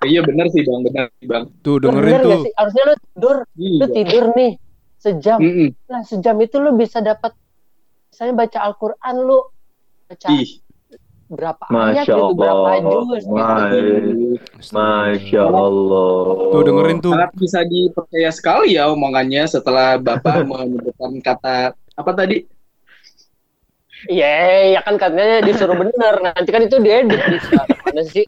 Iya 0.00 0.22
benar 0.22 0.46
sih 0.48 0.62
bang, 0.62 0.80
benar 0.80 1.04
sih 1.12 1.26
bang. 1.26 1.44
tuh 1.60 1.74
Lu 1.76 1.90
dengerin 1.90 2.06
bener 2.08 2.20
tuh. 2.22 2.40
sih? 2.46 2.52
Harusnya 2.54 2.82
lu 2.84 2.94
tidur, 2.96 3.36
lu 3.50 3.58
Iya. 3.58 3.86
tidur 3.90 4.24
nih 4.32 4.52
sejam. 4.96 5.38
Mm-mm. 5.38 5.68
Nah, 5.84 6.02
sejam 6.02 6.36
itu 6.38 6.56
lu 6.56 6.70
bisa 6.72 6.98
dapat 7.00 7.34
misalnya 8.08 8.34
baca 8.36 8.58
Al-Qur'an 8.62 9.16
lu 9.18 9.38
baca 10.06 10.28
Ih, 10.32 10.50
berapa 11.28 11.64
ayat 11.68 12.06
Masya 12.06 12.14
gitu, 12.14 12.26
berapa 12.32 12.68
Allah. 12.72 12.92
juz 12.94 13.20
gitu. 13.20 13.34
Masya- 13.34 14.72
Masya 14.72 15.42
Allah. 15.44 16.22
Tuh 16.48 16.62
dengerin 16.62 16.98
tuh. 17.00 17.12
sangat 17.12 17.32
bisa 17.36 17.60
dipercaya 17.64 18.30
sekali 18.30 18.68
ya 18.72 18.88
omongannya 18.88 19.42
setelah 19.44 19.98
bapak 19.98 20.34
menyebutkan 20.48 21.12
kata 21.20 21.56
apa 21.74 22.10
tadi? 22.12 22.46
Iya, 24.06 24.30
ya 24.72 24.80
kan 24.80 24.94
katanya 24.94 25.42
disuruh 25.42 25.74
bener. 25.74 26.14
Nanti 26.22 26.48
kan 26.48 26.62
itu 26.62 26.78
diedit 26.78 27.18
bisa. 27.18 27.58
Mana 27.82 28.02
sih? 28.04 28.22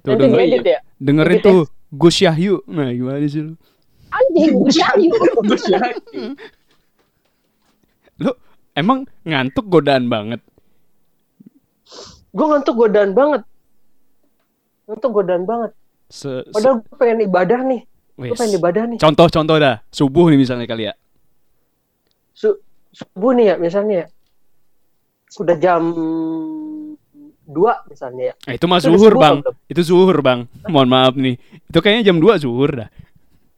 Tuh 0.00 0.12
Nanti 0.12 0.22
dengerin, 0.28 0.48
diedit 0.52 0.66
ya. 0.66 0.78
dengerin 0.98 1.32
Edit 1.32 1.40
ya. 1.40 1.48
tuh 1.48 1.60
Gus 1.90 2.16
Yahyu. 2.18 2.54
Nah, 2.68 2.92
gimana 2.92 3.24
sih 3.24 3.42
lu? 3.42 3.54
Anjing, 4.10 4.52
Syayu. 4.68 5.10
Gus 5.40 5.64
Yahyu. 5.66 5.96
Lu 8.18 8.30
emang 8.74 9.08
ngantuk 9.22 9.64
godaan 9.66 10.06
banget. 10.06 10.40
Gue 12.30 12.46
ngantuk 12.46 12.76
godaan 12.76 13.10
banget. 13.10 13.42
Ngantuk 14.84 15.10
godaan 15.10 15.44
banget. 15.44 15.72
Se, 16.10 16.42
se- 16.42 16.52
Padahal 16.52 16.82
gue 16.82 16.96
pengen 16.96 17.18
ibadah 17.24 17.60
nih. 17.64 17.80
Gue 18.18 18.36
pengen 18.36 18.58
ibadah 18.58 18.82
nih. 18.84 18.98
Contoh-contoh 18.98 19.56
dah. 19.56 19.80
Subuh 19.88 20.28
nih 20.28 20.38
misalnya 20.38 20.66
kali 20.66 20.86
ya. 20.86 20.94
Su 22.34 22.60
subuh 22.90 23.32
nih 23.32 23.46
ya 23.46 23.56
misalnya 23.56 23.94
ya. 23.94 24.06
Sudah 25.30 25.54
jam 25.54 25.82
2 27.46 27.54
misalnya 27.86 28.24
ya. 28.28 28.34
Eh, 28.46 28.54
itu 28.54 28.66
mah 28.66 28.78
zuhur, 28.78 29.14
Bang. 29.16 29.42
belum? 29.42 29.54
Itu 29.66 29.80
zuhur, 29.84 30.18
Bang. 30.20 30.46
Mohon 30.66 30.88
maaf 30.88 31.14
nih. 31.14 31.38
Itu 31.64 31.78
kayaknya 31.78 32.04
jam 32.04 32.18
2 32.18 32.34
zuhur 32.36 32.70
dah. 32.76 32.88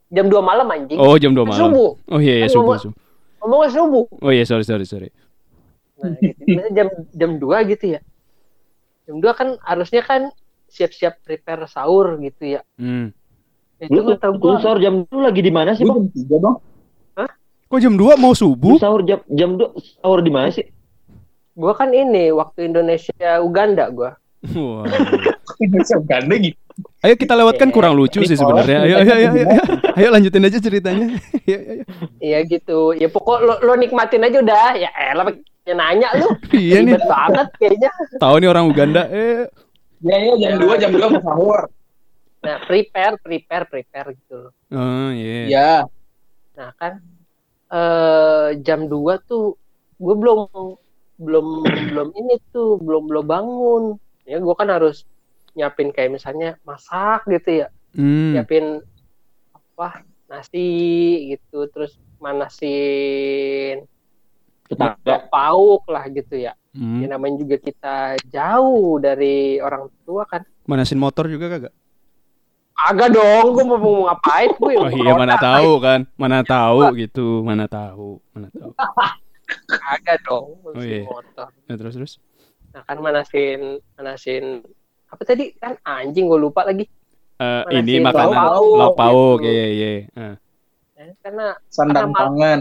Jam 0.08 0.28
2 0.28 0.40
malam 0.40 0.68
anjing. 0.68 0.96
Oh, 0.96 1.16
jam 1.16 1.32
2 1.32 1.42
malam. 1.42 1.61
Subuh. 1.62 1.90
Oh 2.06 2.20
iya, 2.20 2.35
iya 2.38 2.46
Kan 2.46 2.52
subuh, 2.52 2.64
ngomong- 2.70 2.82
subuh. 2.82 3.00
Ngomongnya 3.42 3.70
subuh. 3.70 4.04
Oh 4.20 4.30
iya, 4.30 4.44
sorry, 4.44 4.62
sorry, 4.62 4.85
sorry. 4.85 5.08
Nah, 5.98 6.12
gitu. 6.14 6.40
Jam 6.70 6.87
jam 7.11 7.30
2 7.37 7.64
gitu 7.66 7.85
ya. 7.90 8.00
Jam 9.04 9.16
2 9.18 9.32
kan 9.32 9.48
harusnya 9.62 10.00
kan 10.00 10.28
siap-siap 10.68 11.20
prepare 11.20 11.64
sahur 11.66 12.16
gitu 12.18 12.44
ya. 12.50 12.61
Hmm. 12.76 13.12
Itu 13.76 13.92
Lu, 13.92 14.06
nggak 14.06 14.20
tahu 14.20 14.32
gua. 14.38 14.56
sahur 14.58 14.78
jam 14.78 15.04
lu 15.04 15.20
lagi 15.20 15.40
di 15.40 15.50
mana 15.50 15.74
sih 15.74 15.82
bang? 15.82 15.96
jam 15.96 16.08
tiga 16.08 16.37
bang. 16.38 16.56
Kok 17.66 17.80
jam 17.80 17.94
2 17.94 18.14
mau 18.14 18.30
Lu 18.30 18.37
subuh? 18.37 18.76
sahur 18.78 19.00
jam 19.02 19.24
jam 19.26 19.56
dua 19.56 19.72
sahur 19.98 20.20
di 20.20 20.28
mana 20.28 20.48
sih? 20.48 20.64
Gua 21.52 21.72
kan 21.72 21.92
ini 21.92 22.32
waktu 22.32 22.66
Indonesia 22.66 23.40
Uganda 23.40 23.88
gua. 23.88 24.16
Wah. 24.56 24.88
Indonesia 25.60 25.96
Uganda 26.00 26.34
gitu. 26.36 26.58
Ayo 27.04 27.14
kita 27.14 27.36
lewatkan 27.36 27.68
Eh, 27.68 27.74
kurang 27.74 27.94
lucu 27.94 28.24
sih 28.24 28.32
sebenarnya. 28.32 28.78
Ayo, 28.88 28.94
ayo, 29.04 29.12
ayo, 29.12 29.28
ayo, 29.28 29.44
ayo. 29.44 29.62
Ayo 30.00 30.08
lanjutin 30.08 30.48
aja 30.48 30.56
ceritanya. 30.56 31.06
Iya 32.26 32.38
gitu. 32.48 32.96
Ya 32.96 33.12
pokok 33.12 33.38
lo, 33.44 33.54
lo 33.60 33.72
nikmatin 33.76 34.24
aja 34.24 34.40
udah. 34.40 34.68
Ya 34.80 34.88
elah 34.96 35.28
pakai 35.28 35.74
nanya 35.76 36.08
lu. 36.16 36.32
Iya 36.56 36.80
nih, 36.80 36.96
banget 37.04 37.48
kayaknya. 37.60 37.90
tahu 38.16 38.34
nih 38.40 38.48
orang 38.48 38.66
Uganda. 38.66 39.04
Eh, 39.12 39.44
Ya 40.02 40.18
ya 40.18 40.34
jam 40.34 40.58
dua 40.58 40.74
jam 40.80 40.90
dua 40.90 41.06
mau 41.14 41.22
sahur. 41.22 41.60
Nah, 42.42 42.58
prepare, 42.66 43.14
prepare, 43.22 43.64
prepare 43.70 44.18
gitu 44.18 44.34
loh. 44.48 44.52
oh 44.74 45.10
iya. 45.14 45.46
Ya. 45.46 45.72
Nah, 46.58 46.74
kan 46.74 46.98
eh 47.70 48.48
jam 48.60 48.90
2 48.90 48.98
tuh 49.22 49.54
gue 49.96 50.14
belum 50.18 50.50
belum 51.22 51.46
belum 51.94 52.08
ini 52.18 52.35
tuh, 52.50 52.82
belum 52.82 53.06
belum 53.08 53.26
bangun. 53.26 53.82
Ya 54.26 54.38
gue 54.38 54.54
kan 54.54 54.68
harus 54.70 55.06
nyiapin 55.54 55.94
kayak 55.94 56.18
misalnya 56.18 56.58
masak 56.66 57.24
gitu 57.30 57.64
ya. 57.64 57.68
Hmm. 57.94 58.35
Nyiapin 58.37 58.82
apa? 59.54 60.02
Nasi 60.32 60.68
gitu, 61.37 61.68
terus 61.68 62.00
manasin 62.16 63.85
Tetangga. 64.64 65.28
pauk 65.28 65.85
lah 65.92 66.08
gitu 66.08 66.40
ya. 66.40 66.56
Hmm. 66.72 67.04
Ya 67.04 67.12
namanya 67.12 67.44
juga 67.44 67.56
kita 67.61 68.16
jauh 68.32 68.96
dari 68.96 69.61
orang 69.61 69.92
tua 70.08 70.24
kan. 70.24 70.40
Manasin 70.64 70.96
motor 70.96 71.28
juga 71.28 71.52
kagak? 71.52 71.74
Agak 72.82 73.14
dong, 73.14 73.54
gue 73.54 73.64
mau 73.68 73.78
mau 73.78 74.08
ngapain 74.08 74.50
gue? 74.56 74.72
Oh 74.82 74.90
iya 74.90 75.12
mana 75.14 75.37
tahu 75.37 75.78
kan, 75.78 76.00
mana 76.16 76.40
tahu 76.42 76.96
gitu, 76.96 77.44
mana 77.44 77.68
tahu, 77.68 78.18
mana 78.32 78.48
tahu. 78.48 78.72
Agak 79.84 80.22
dong, 80.22 80.58
Oh, 80.62 80.72
iya. 80.76 81.02
motor. 81.02 81.48
Nah, 81.66 81.76
terus 81.76 81.94
terus. 81.94 82.12
Nah 82.70 82.82
kan 82.82 82.96
manasin, 82.98 83.60
manasin 83.94 84.64
apa 85.06 85.22
tadi 85.22 85.52
kan 85.54 85.76
anjing 85.82 86.24
gue 86.24 86.40
lupa 86.40 86.62
lagi. 86.62 86.88
Eh, 87.34 87.62
Manasin 87.68 87.84
ini 87.84 88.00
makanan 88.00 88.38
lauk 88.72 88.94
pauk 88.94 89.36
gitu. 89.38 89.50
iya 89.50 89.66
iya. 89.68 89.90
Eh. 90.08 90.34
Ya, 90.94 91.04
karena 91.20 91.46
Sandang 91.66 92.08
Karena 92.08 92.20
pangan. 92.22 92.60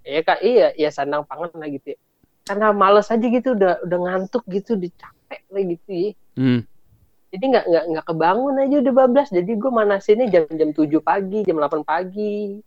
ya 0.00 0.20
kak 0.20 0.40
iya 0.40 0.68
ya 0.74 0.88
sandang 0.88 1.24
pangan 1.24 1.50
lah 1.52 1.66
gitu 1.66 1.92
ya. 1.92 1.98
Karena 2.42 2.70
males 2.70 3.06
aja 3.06 3.22
gitu 3.22 3.54
udah 3.54 3.82
udah 3.82 3.98
ngantuk 4.00 4.44
gitu, 4.46 4.74
udah 4.74 4.90
capek 4.92 5.40
lah 5.48 5.62
gitu 5.64 5.90
ya. 5.90 6.10
Hmm. 6.34 6.60
Jadi 7.30 7.44
nggak 7.46 7.64
nggak 7.64 7.84
nggak 7.88 8.04
kebangun 8.06 8.54
aja 8.56 8.76
udah 8.78 8.92
bablas. 8.92 9.28
Jadi 9.30 9.50
gue 9.52 9.70
manasinnya 9.70 10.26
jam 10.28 10.44
jam 10.48 10.70
7 10.70 10.78
pagi, 11.00 11.38
jam 11.42 11.56
8 11.56 11.82
pagi. 11.82 12.58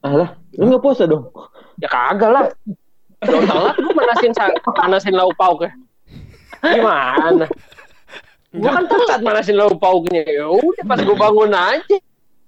Alah, 0.00 0.38
lu 0.54 0.66
nggak 0.66 0.82
puasa 0.82 1.04
dong? 1.04 1.30
Ya 1.76 1.86
kagak 1.86 2.30
lah. 2.30 2.44
Kalau 3.18 3.42
telat 3.42 3.76
gue 3.76 3.94
manasin 3.94 4.32
sa- 4.32 4.54
manasin 4.78 5.14
lauk 5.14 5.34
pauk 5.34 5.66
ya. 5.66 5.72
Gimana? 6.62 7.46
Gue 8.54 8.70
kan 8.70 8.84
telat 8.86 9.20
manasin 9.20 9.56
lauk 9.58 9.76
pauknya. 9.76 10.22
Ya 10.24 10.46
udah 10.46 10.84
pas 10.86 11.00
gue 11.02 11.16
bangun 11.16 11.50
aja. 11.50 11.96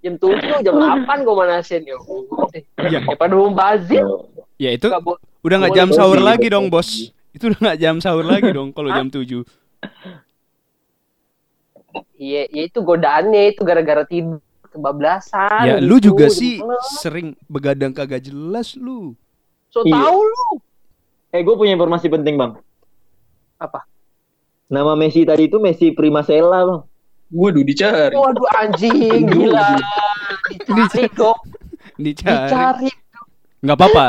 Jam 0.01 0.17
7, 0.17 0.65
jam 0.65 0.75
8 0.81 1.27
gue 1.27 1.35
manasin. 1.37 1.83
Ya 1.85 1.97
udah. 1.99 2.63
Ya. 2.81 2.99
Ya 3.03 3.17
pada 3.19 3.35
membazir. 3.35 4.05
Ya 4.57 4.71
itu 4.73 4.89
udah 5.41 5.57
nggak 5.61 5.77
jam 5.77 5.89
sahur 5.91 6.21
lagi 6.21 6.47
dong, 6.49 6.71
Bos. 6.71 7.11
Itu 7.31 7.51
udah 7.51 7.59
nggak 7.61 7.79
jam 7.81 7.97
sahur 8.01 8.25
lagi 8.25 8.49
dong 8.51 8.71
kalau 8.71 8.89
jam 8.91 9.11
7. 9.11 9.43
Iya, 12.15 12.47
ya 12.53 12.63
itu 12.69 12.79
godaannya 12.85 13.57
itu 13.57 13.65
gara-gara 13.65 14.05
tidur 14.07 14.39
kebablasan. 14.71 15.67
Ya 15.67 15.75
gitu. 15.83 15.89
lu 15.91 15.97
juga 15.99 16.31
sih 16.31 16.63
sering 17.03 17.35
begadang 17.51 17.91
kagak 17.91 18.23
jelas 18.23 18.79
lu. 18.79 19.19
So 19.71 19.83
Iya. 19.83 19.95
tahu 19.97 20.19
lu. 20.21 20.45
Eh, 21.31 21.41
gue 21.41 21.55
punya 21.55 21.73
informasi 21.73 22.07
penting 22.07 22.35
bang. 22.35 22.59
Apa? 23.57 23.87
Nama 24.67 24.95
Messi 24.95 25.23
tadi 25.23 25.47
itu 25.47 25.57
Messi 25.57 25.91
Primasela 25.91 26.63
bang. 26.65 26.81
Waduh 27.31 27.63
dicari. 27.63 28.11
Waduh 28.13 28.47
anjing 28.53 28.91
gila. 29.25 29.79
Dicari 30.51 31.07
kok, 31.09 31.39
Dicari. 31.95 32.51
dicari. 32.51 32.91
Nggak 33.61 33.77
apa-apa. 33.77 34.07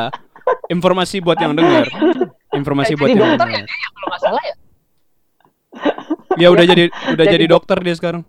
Informasi 0.68 1.22
buat 1.22 1.38
yang 1.38 1.54
dengar. 1.54 1.86
Informasi 2.52 2.94
Eh, 2.94 2.98
buat 2.98 3.08
jadi 3.08 3.16
yang 3.16 3.32
dokter 3.32 3.48
ya 3.48 3.54
dengar. 3.54 3.64
dia 3.64 3.78
ya 3.78 3.90
kalau 3.92 4.08
nggak 4.08 4.22
salah 4.22 4.42
ya. 4.42 4.56
Ya 6.34 6.48
udah 6.50 6.66
jadi 6.66 6.84
udah 6.90 7.26
jadi 7.28 7.46
dokter 7.46 7.78
dia 7.78 7.94
sekarang. 7.94 8.24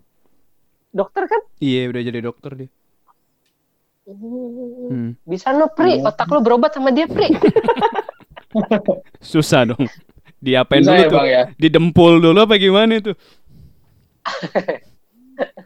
Dokter 0.91 1.23
kan? 1.25 1.41
Iya, 1.57 1.89
udah 1.89 2.01
jadi 2.03 2.19
dokter 2.21 2.51
dia. 2.53 2.69
Hmm. 4.03 5.15
Bisa 5.23 5.55
no, 5.55 5.71
Pri. 5.71 6.03
Otak 6.03 6.27
lu 6.27 6.43
berobat 6.43 6.75
sama 6.75 6.91
dia, 6.91 7.07
Pri. 7.07 7.31
Susah 9.23 9.63
dong. 9.63 9.87
Diapain 10.43 10.83
Bisa 10.83 10.91
dulu 10.91 10.99
ya, 10.99 11.07
tuh? 11.07 11.17
Bang, 11.17 11.29
ya? 11.31 11.43
Didempul 11.55 12.13
dulu 12.19 12.39
apa 12.43 12.59
gimana 12.59 12.99
itu? 12.99 13.15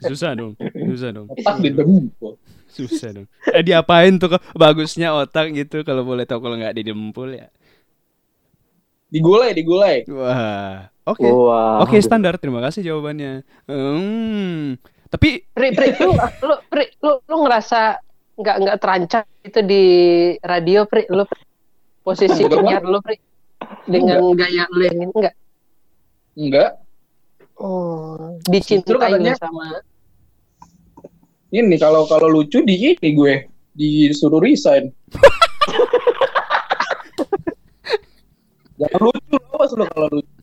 Susah 0.05 0.37
dong. 0.37 0.53
Susah 0.61 1.09
dong. 1.09 1.27
Otak 1.33 1.55
didempul. 1.65 2.37
Susah 2.69 3.09
dong. 3.09 3.27
Eh 3.49 3.65
diapain 3.65 4.13
tuh 4.21 4.37
kok 4.37 4.43
bagusnya 4.53 5.17
otak 5.17 5.49
gitu 5.57 5.81
kalau 5.81 6.05
boleh 6.05 6.29
tahu 6.29 6.39
kalau 6.45 6.55
nggak 6.61 6.77
didempul 6.77 7.33
ya. 7.33 7.49
Digulai, 9.09 9.57
digulai. 9.57 10.05
Wah. 10.13 10.93
Oke. 11.07 11.25
Wah. 11.25 11.81
Oke, 11.81 11.97
standar. 12.03 12.37
Terima 12.37 12.59
kasih 12.61 12.85
jawabannya. 12.85 13.41
Hmm. 13.65 14.75
Tapi 15.07 15.47
Pri, 15.55 15.71
Pri, 15.71 15.95
lu, 16.03 16.11
lu, 16.43 16.55
Pri, 16.67 16.91
lu, 16.99 17.23
lu 17.23 17.35
ngerasa 17.47 18.03
nggak 18.37 18.55
nggak 18.61 18.77
terancam 18.77 19.23
itu 19.41 19.59
di 19.65 19.83
radio, 20.45 20.85
Pri? 20.85 21.09
Lu 21.09 21.25
posisi 22.05 22.45
Enggak, 22.45 22.57
penyiar 22.61 22.83
lu, 22.85 22.99
Pri? 23.01 23.17
Dengan 23.89 24.21
gaya 24.37 24.63
lu 24.69 24.81
yang 24.85 24.97
ini 25.01 25.05
enggak? 25.09 25.35
Enggak. 26.37 26.71
Oh, 27.57 28.37
dicintai 28.45 29.17
katanya- 29.17 29.33
sama 29.41 29.81
Ini 31.49 31.79
kalau 31.79 32.03
kalau 32.05 32.27
lucu 32.29 32.59
di 32.61 32.93
ini 32.93 33.09
gue 33.15 33.47
disuruh 33.73 34.43
resign. 34.43 34.91
Jangan 38.77 38.99
lucu 39.01 39.37
awas 39.55 39.71
lu 39.73 39.85
kalau 39.89 40.07
lucu. 40.11 40.33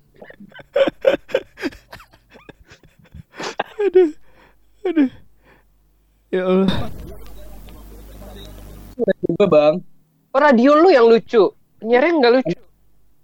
ya 6.33 6.43
Allah. 6.43 6.69
Juga 8.95 9.47
bang. 9.51 9.75
Oh, 10.35 10.41
radio 10.41 10.75
lu 10.79 10.91
yang 10.91 11.07
lucu. 11.07 11.51
Penyiarnya 11.79 12.13
nggak 12.19 12.33
lucu. 12.39 12.59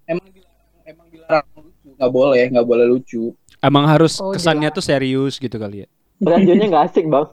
Emang 0.06 0.26
dilarang, 0.30 0.85
emang 0.87 1.06
dilarang 1.11 1.46
lucu. 1.59 1.88
Nggak 1.96 2.11
boleh, 2.11 2.44
nggak 2.50 2.66
boleh 2.66 2.87
lucu. 2.87 3.22
Emang 3.61 3.85
harus 3.87 4.16
Oh, 4.18 4.33
kesannya 4.33 4.72
tuh 4.72 4.85
serius 4.85 5.37
gitu 5.37 5.56
kali 5.61 5.85
ya. 5.85 5.88
Radionya 6.20 6.66
nggak 6.68 6.85
asik 6.92 7.06
bang. 7.09 7.28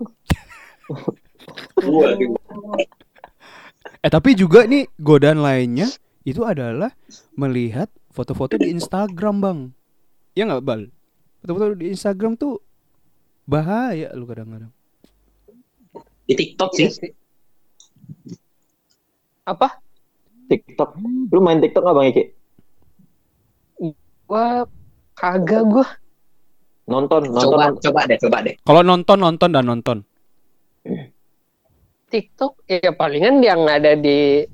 Eh 4.04 4.12
tapi 4.12 4.36
juga 4.38 4.68
nih 4.68 4.88
godaan 5.00 5.42
lainnya 5.42 5.88
itu 6.28 6.44
adalah 6.44 6.92
melihat 7.36 7.88
foto-foto 8.12 8.60
di 8.60 8.72
Instagram 8.72 9.36
bang. 9.40 9.60
Ya 10.36 10.46
nggak 10.46 10.64
bal? 10.64 10.82
Foto-foto 11.44 11.76
di 11.80 11.92
Instagram 11.92 12.36
tuh 12.36 12.60
bahaya 13.48 14.12
lu 14.14 14.28
kadang-kadang. 14.28 14.72
Di 16.28 16.34
TikTok 16.36 16.72
sih. 16.76 16.92
Apa? 19.48 19.80
TikTok. 20.52 21.00
Lu 21.32 21.40
main 21.40 21.64
TikTok 21.64 21.84
nggak 21.88 21.96
bang 21.96 22.08
Iki? 22.12 22.24
Gua 24.28 24.68
kagak 25.16 25.64
gua. 25.64 25.88
Nonton, 26.88 27.32
nonton. 27.32 27.52
Coba, 27.52 27.72
nonton. 27.72 27.84
coba 27.84 28.00
deh, 28.08 28.18
coba 28.20 28.38
deh. 28.44 28.56
Kalau 28.64 28.82
nonton 28.84 29.18
nonton 29.20 29.50
dan 29.56 29.64
nonton. 29.64 29.98
TikTok 32.08 32.64
ya 32.68 32.96
palingan 32.96 33.44
yang 33.44 33.68
ada 33.68 33.96
di 33.96 34.48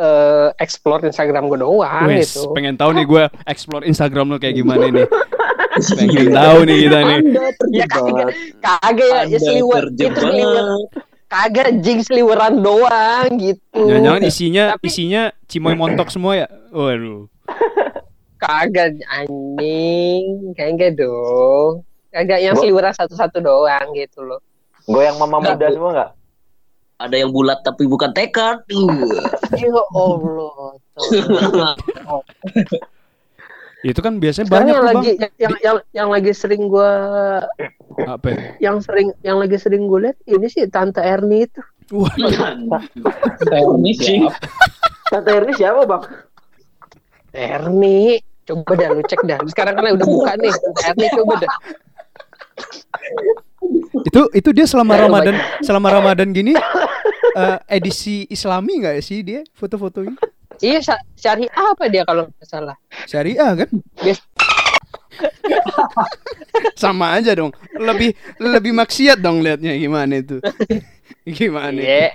eh, 0.00 0.48
explore 0.56 1.04
Instagram 1.04 1.52
gue 1.52 1.60
doang 1.60 2.08
Wes, 2.08 2.32
gitu. 2.32 2.56
pengen 2.56 2.80
tahu 2.80 2.96
nih 2.96 3.04
gue 3.04 3.22
explore 3.44 3.84
Instagram 3.84 4.32
lu 4.32 4.40
kayak 4.40 4.56
gimana 4.56 4.88
nih. 4.88 5.04
pengen 6.00 6.32
tahu 6.32 6.58
nih 6.64 6.76
kita 6.88 6.98
nih. 7.04 7.18
Ya 7.76 7.86
kagak, 7.88 8.28
kagak 8.64 9.08
ya, 9.08 9.20
ya 9.28 9.38
seliwer 9.40 9.84
itu 9.92 10.08
seliwer. 10.16 10.68
Kagak 11.32 11.80
jing 11.80 12.04
seliweran 12.04 12.60
doang 12.60 13.40
gitu. 13.40 13.88
Jangan-jangan 13.88 14.22
isinya 14.22 14.64
Tapi- 14.76 14.84
isinya 14.84 15.22
cimoy 15.48 15.72
montok 15.72 16.12
semua 16.12 16.36
ya. 16.36 16.48
Waduh. 16.68 17.24
Kagak 18.42 19.00
anjing, 19.08 20.52
kagak 20.52 20.98
dong. 20.98 21.88
Kagak 22.12 22.42
yang 22.42 22.52
seliweran 22.52 22.92
satu-satu 22.92 23.40
doang 23.40 23.96
gitu 23.96 24.20
loh. 24.20 24.44
Goyang 24.84 25.16
mama 25.16 25.40
Nggak, 25.40 25.56
muda 25.56 25.66
Bu. 25.66 25.72
semua 25.72 25.90
nggak? 25.94 26.10
Ada 27.00 27.16
yang 27.16 27.30
bulat 27.32 27.58
tapi 27.64 27.88
bukan 27.88 28.12
tekad. 28.12 28.60
Ya 29.52 29.68
Allah. 29.94 30.74
Itu 33.82 33.98
kan 33.98 34.16
biasanya 34.16 34.46
Sekarang 34.46 34.62
banyak 34.62 34.72
yang 34.72 34.78
tuh, 34.78 34.86
Bang. 34.86 35.02
lagi 35.02 35.12
yang, 35.36 35.54
yang 35.58 35.76
yang 35.90 36.08
lagi 36.08 36.32
sering 36.32 36.70
gua 36.70 36.90
Apa? 37.98 38.26
ya? 38.30 38.38
yang 38.62 38.76
sering 38.78 39.10
yang 39.20 39.36
lagi 39.36 39.58
sering 39.58 39.84
gue 39.84 40.00
lihat 40.00 40.16
ini 40.24 40.46
sih 40.46 40.64
tante 40.66 41.02
Erni 41.02 41.44
itu. 41.44 41.60
Wah, 41.92 42.08
Ini 42.14 42.30
siapa? 42.30 42.78
Tante 45.10 45.28
Erni 45.28 45.52
siapa 45.52 45.82
bang? 45.84 46.02
Erni, 47.32 48.16
coba 48.42 48.72
dah 48.72 48.88
lu 48.92 49.02
cek 49.02 49.20
dah. 49.24 49.38
Sekarang 49.44 49.74
kan 49.74 49.92
udah 49.92 50.06
buka 50.06 50.32
nih. 50.38 50.52
Tante 50.52 50.82
Erni 50.88 51.06
coba 51.12 51.34
dah. 51.42 51.52
itu 54.02 54.20
itu 54.32 54.50
dia 54.52 54.66
selama 54.66 54.94
Ya, 54.94 55.00
Ramadan 55.06 55.34
selama 55.60 55.88
Ramadan 55.90 56.28
gini 56.32 56.52
eh, 57.32 57.58
edisi 57.70 58.26
Islami 58.26 58.82
nggak 58.82 58.98
sih 59.00 59.20
dia 59.20 59.40
foto-fotonya? 59.52 60.16
Iya, 60.62 60.78
sy- 60.78 61.04
syariah 61.18 61.50
apa 61.52 61.90
dia 61.90 62.06
kalau 62.06 62.30
nggak 62.30 62.46
salah? 62.46 62.76
Syariah 63.04 63.50
kan? 63.58 63.70
Bias- 63.98 64.22
Sama 66.82 67.14
aja 67.14 67.34
dong. 67.34 67.50
Lebih 67.74 68.14
lebih 68.38 68.72
maksiat 68.72 69.18
dong 69.18 69.42
liatnya 69.42 69.74
gimana 69.76 70.18
itu. 70.18 70.38
Gimana? 71.28 71.78
Iya. 71.78 72.10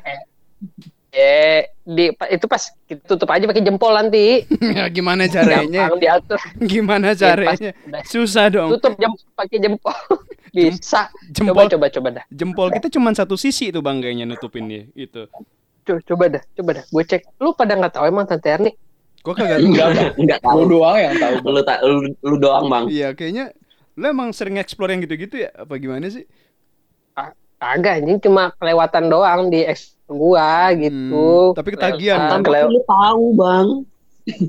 Eh, 1.10 1.62
di 1.82 2.12
itu 2.12 2.46
pas 2.46 2.62
kita 2.86 3.02
tutup 3.08 3.32
aja 3.32 3.48
pakai 3.48 3.64
jempol 3.64 3.90
nanti. 3.92 4.44
Ya, 4.78 4.86
gimana 4.88 5.26
caranya? 5.26 5.88
Gampang 5.88 6.00
diatur. 6.00 6.40
Gimana 6.60 7.08
Ya, 7.08 7.16
caranya? 7.16 7.72
Susah 8.04 8.52
dong. 8.52 8.70
Tutup 8.76 8.94
jam 8.98 9.12
pakai 9.34 9.58
jempol. 9.58 9.96
Bisa. 10.52 11.08
Jempol 11.32 11.68
Coba 11.68 11.72
coba 11.72 11.88
coba 11.90 12.08
dah. 12.22 12.26
jempol 12.30 12.68
kita 12.70 12.88
cuma 12.90 13.12
satu 13.12 13.36
sisi 13.36 13.70
itu 13.70 13.80
bang 13.80 14.00
kayaknya 14.00 14.26
nutupin 14.26 14.68
dia 14.68 14.84
itu. 14.94 15.26
Co- 15.88 16.04
Coba 16.04 16.28
dah, 16.30 16.44
coba 16.54 16.70
dah. 16.76 16.86
Gue 16.86 17.04
cek. 17.04 17.24
Lu 17.40 17.56
pada 17.56 17.74
nggak 17.74 17.96
tahu 17.96 18.06
emang 18.06 18.28
tante 18.28 18.46
Erni? 18.46 18.72
Kok 19.24 19.34
kagak? 19.34 19.60
Enggak, 19.60 19.88
enggak, 19.90 20.12
enggak 20.16 20.40
tahu. 20.42 20.58
Lu 20.60 20.78
doang 20.78 20.98
yang 20.98 21.16
tahu. 21.16 21.36
Lu, 21.46 21.62
tak 21.62 21.78
lu, 21.82 21.96
lu 22.22 22.36
doang, 22.38 22.68
Bang. 22.68 22.86
Iya 22.88 23.12
kayaknya 23.12 23.56
lo 23.96 24.06
emang 24.06 24.30
sering 24.30 24.56
explore 24.56 24.92
yang 24.92 25.02
gitu-gitu 25.02 25.40
ya? 25.40 25.50
Apa 25.54 25.76
gimana 25.76 26.06
sih? 26.06 26.28
Kagak, 27.58 28.06
ini 28.06 28.22
cuma 28.22 28.54
kelewatan 28.54 29.10
doang 29.10 29.50
di 29.50 29.66
eks 29.66 29.98
gua 30.06 30.70
gitu. 30.72 31.50
Hmm, 31.50 31.58
tapi 31.58 31.74
ketagihan, 31.74 32.30
kan? 32.30 32.46
Kelewat- 32.46 32.70
Lu 32.70 32.82
tahu, 32.86 33.26
Bang. 33.34 33.68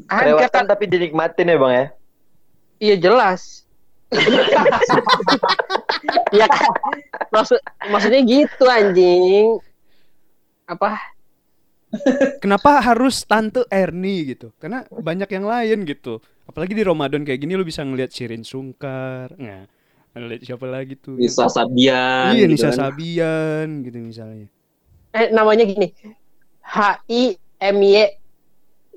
Kelewatan 0.05 0.53
kan? 0.53 0.65
tapi 0.67 0.85
dinikmatin 0.85 1.49
ya 1.49 1.57
bang 1.57 1.73
ya? 1.73 1.87
Iya 2.79 2.95
jelas. 3.01 3.65
ya 6.31 6.47
kan? 6.47 6.69
Maksud 7.31 7.59
maksudnya 7.89 8.21
gitu 8.21 8.65
anjing. 8.67 9.57
Apa? 10.67 11.01
Kenapa 12.39 12.85
harus 12.85 13.25
tante 13.25 13.65
Erni 13.73 14.37
gitu? 14.37 14.53
Karena 14.61 14.85
banyak 14.89 15.29
yang 15.33 15.47
lain 15.49 15.89
gitu. 15.89 16.21
Apalagi 16.45 16.73
di 16.77 16.85
Ramadan 16.85 17.25
kayak 17.25 17.41
gini 17.41 17.57
lu 17.57 17.65
bisa 17.65 17.85
ngeliat 17.85 18.13
Shirin 18.13 18.45
Sungkar, 18.45 19.33
nggak? 19.37 19.67
Ngeliat 20.17 20.41
siapa 20.43 20.67
lagi 20.67 20.97
tuh? 20.97 21.17
Nisa 21.17 21.47
Sabian. 21.49 22.33
Iya 22.35 22.45
gitu 22.45 22.53
Nisa 22.57 22.69
kan. 22.73 22.77
Sabian 22.77 23.67
gitu 23.85 23.99
misalnya. 24.01 24.49
Eh 25.15 25.29
namanya 25.33 25.65
gini. 25.65 25.93
H 26.65 27.01
I 27.09 27.37
M 27.65 27.79
Y 27.81 27.97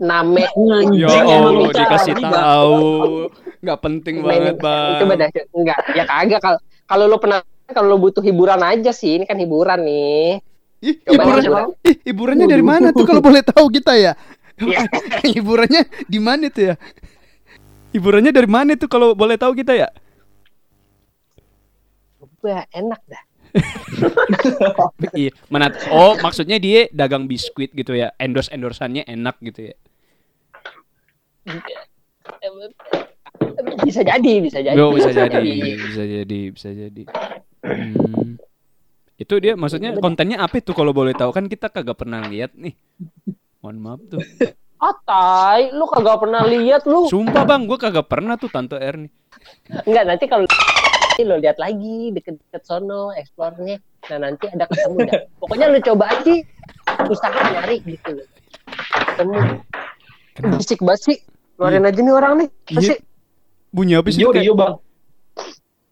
Name. 0.02 0.44
Anjing, 0.50 1.06
Ya 1.06 1.22
Allah 1.24 1.70
dikasih 1.72 2.14
Bang. 2.18 2.34
tahu, 2.34 2.84
nggak 3.62 3.80
penting 3.86 4.16
banget 4.26 4.58
bang. 4.58 5.00
Coba 5.06 5.14
dah, 5.14 5.30
coba. 5.30 5.48
enggak. 5.62 5.80
Ya 5.94 6.04
kagak 6.10 6.40
kalau 6.42 6.60
kalau 6.90 7.06
lu 7.06 7.18
pernah 7.22 7.40
kalau 7.70 7.88
lu 7.96 7.98
butuh 8.02 8.24
hiburan 8.26 8.60
aja 8.66 8.92
sih, 8.92 9.22
ini 9.22 9.30
kan 9.30 9.38
hiburan 9.38 9.86
nih. 9.86 10.42
Ih, 10.82 10.98
hiburan, 11.06 11.44
ih, 11.86 11.98
hiburannya 12.10 12.50
dari 12.50 12.66
mana 12.66 12.90
tuh 12.90 13.06
kalau 13.06 13.22
boleh 13.22 13.46
tahu 13.46 13.70
kita 13.70 13.94
ya? 14.02 14.14
Iya. 14.58 14.90
hiburannya 15.38 15.86
di 16.10 16.18
mana 16.18 16.50
tuh 16.50 16.74
ya? 16.74 16.76
Hiburannya 17.94 18.34
dari 18.34 18.50
mana 18.50 18.74
tuh 18.74 18.90
kalau 18.90 19.14
boleh 19.14 19.38
tahu 19.38 19.54
kita 19.54 19.78
ya? 19.78 19.90
Wah, 22.42 22.66
enak 22.74 23.02
dah. 23.06 23.24
Iya, 25.14 25.30
mana? 25.52 25.70
Oh, 25.92 26.18
maksudnya 26.18 26.58
dia 26.58 26.90
dagang 26.90 27.30
biskuit 27.30 27.70
gitu 27.78 27.94
ya? 27.94 28.10
Endorse 28.18 28.50
endorsannya 28.50 29.06
enak 29.06 29.38
gitu 29.44 29.70
ya? 29.70 29.76
Bisa 33.86 34.02
jadi, 34.02 34.34
bisa 34.42 34.60
jadi. 34.66 34.78
Oh, 34.82 34.96
bisa 34.96 35.14
jadi, 35.14 35.78
bisa 35.78 36.04
jadi, 36.10 36.42
bisa 36.50 36.70
jadi. 36.74 37.04
Hmm. 37.62 38.42
Itu 39.22 39.38
dia 39.38 39.54
maksudnya 39.54 39.94
kontennya 40.02 40.42
apa 40.42 40.58
tuh 40.66 40.74
kalau 40.74 40.90
boleh 40.98 41.14
tahu 41.14 41.30
kan 41.30 41.46
kita 41.46 41.70
kagak 41.70 41.94
pernah 41.94 42.26
lihat 42.26 42.58
nih. 42.58 42.74
Mohon 43.62 43.78
maaf 43.78 44.02
tuh. 44.10 44.22
Ah, 44.82 44.98
tai, 45.06 45.70
lu 45.70 45.86
kagak 45.86 46.18
pernah 46.18 46.42
lihat 46.50 46.90
lu. 46.90 47.06
Sumpah 47.06 47.46
bang, 47.46 47.70
gue 47.70 47.78
kagak 47.78 48.10
pernah 48.10 48.34
tuh 48.34 48.50
Tante 48.50 48.82
Erni. 48.82 49.14
Enggak, 49.86 50.10
nanti 50.10 50.26
kalau 50.26 50.50
lo 51.22 51.38
lihat 51.38 51.62
lagi 51.62 52.10
deket-deket 52.18 52.66
sono 52.66 53.14
eksplornya. 53.14 53.78
Nah, 54.10 54.18
nanti 54.26 54.50
ada 54.50 54.66
ketemu 54.66 54.98
dah. 55.06 55.22
Pokoknya 55.38 55.70
lu 55.70 55.78
coba 55.86 56.10
aja 56.10 56.34
usaha 57.06 57.40
nyari 57.54 57.78
gitu 57.86 58.18
loh. 58.18 58.28
Ketemu. 59.14 59.38
Bisik 60.58 60.82
banget 60.82 61.02
sih. 61.06 61.18
Keluarin 61.62 61.86
aja 61.86 62.00
nih 62.02 62.14
orang 62.18 62.34
nih. 62.42 62.50
Apa 62.50 62.80
Iya. 62.82 62.90
sih? 62.90 62.98
Bunyi 63.70 63.94
apa 64.02 64.10
sih? 64.10 64.26
Kayak, 64.26 64.42
Rio 64.42 64.54
bang. 64.58 64.74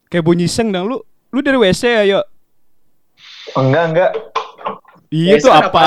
kayak 0.10 0.26
bunyi 0.26 0.50
seng 0.50 0.74
dong 0.74 0.90
lu. 0.90 0.98
Lu 1.30 1.46
dari 1.46 1.62
WC 1.62 1.84
ya, 1.86 2.04
yuk. 2.10 2.26
Enggak, 3.56 3.84
enggak. 3.90 4.12
Iya 5.10 5.34
tuh 5.42 5.50
sekarang 5.50 5.74
apa? 5.74 5.82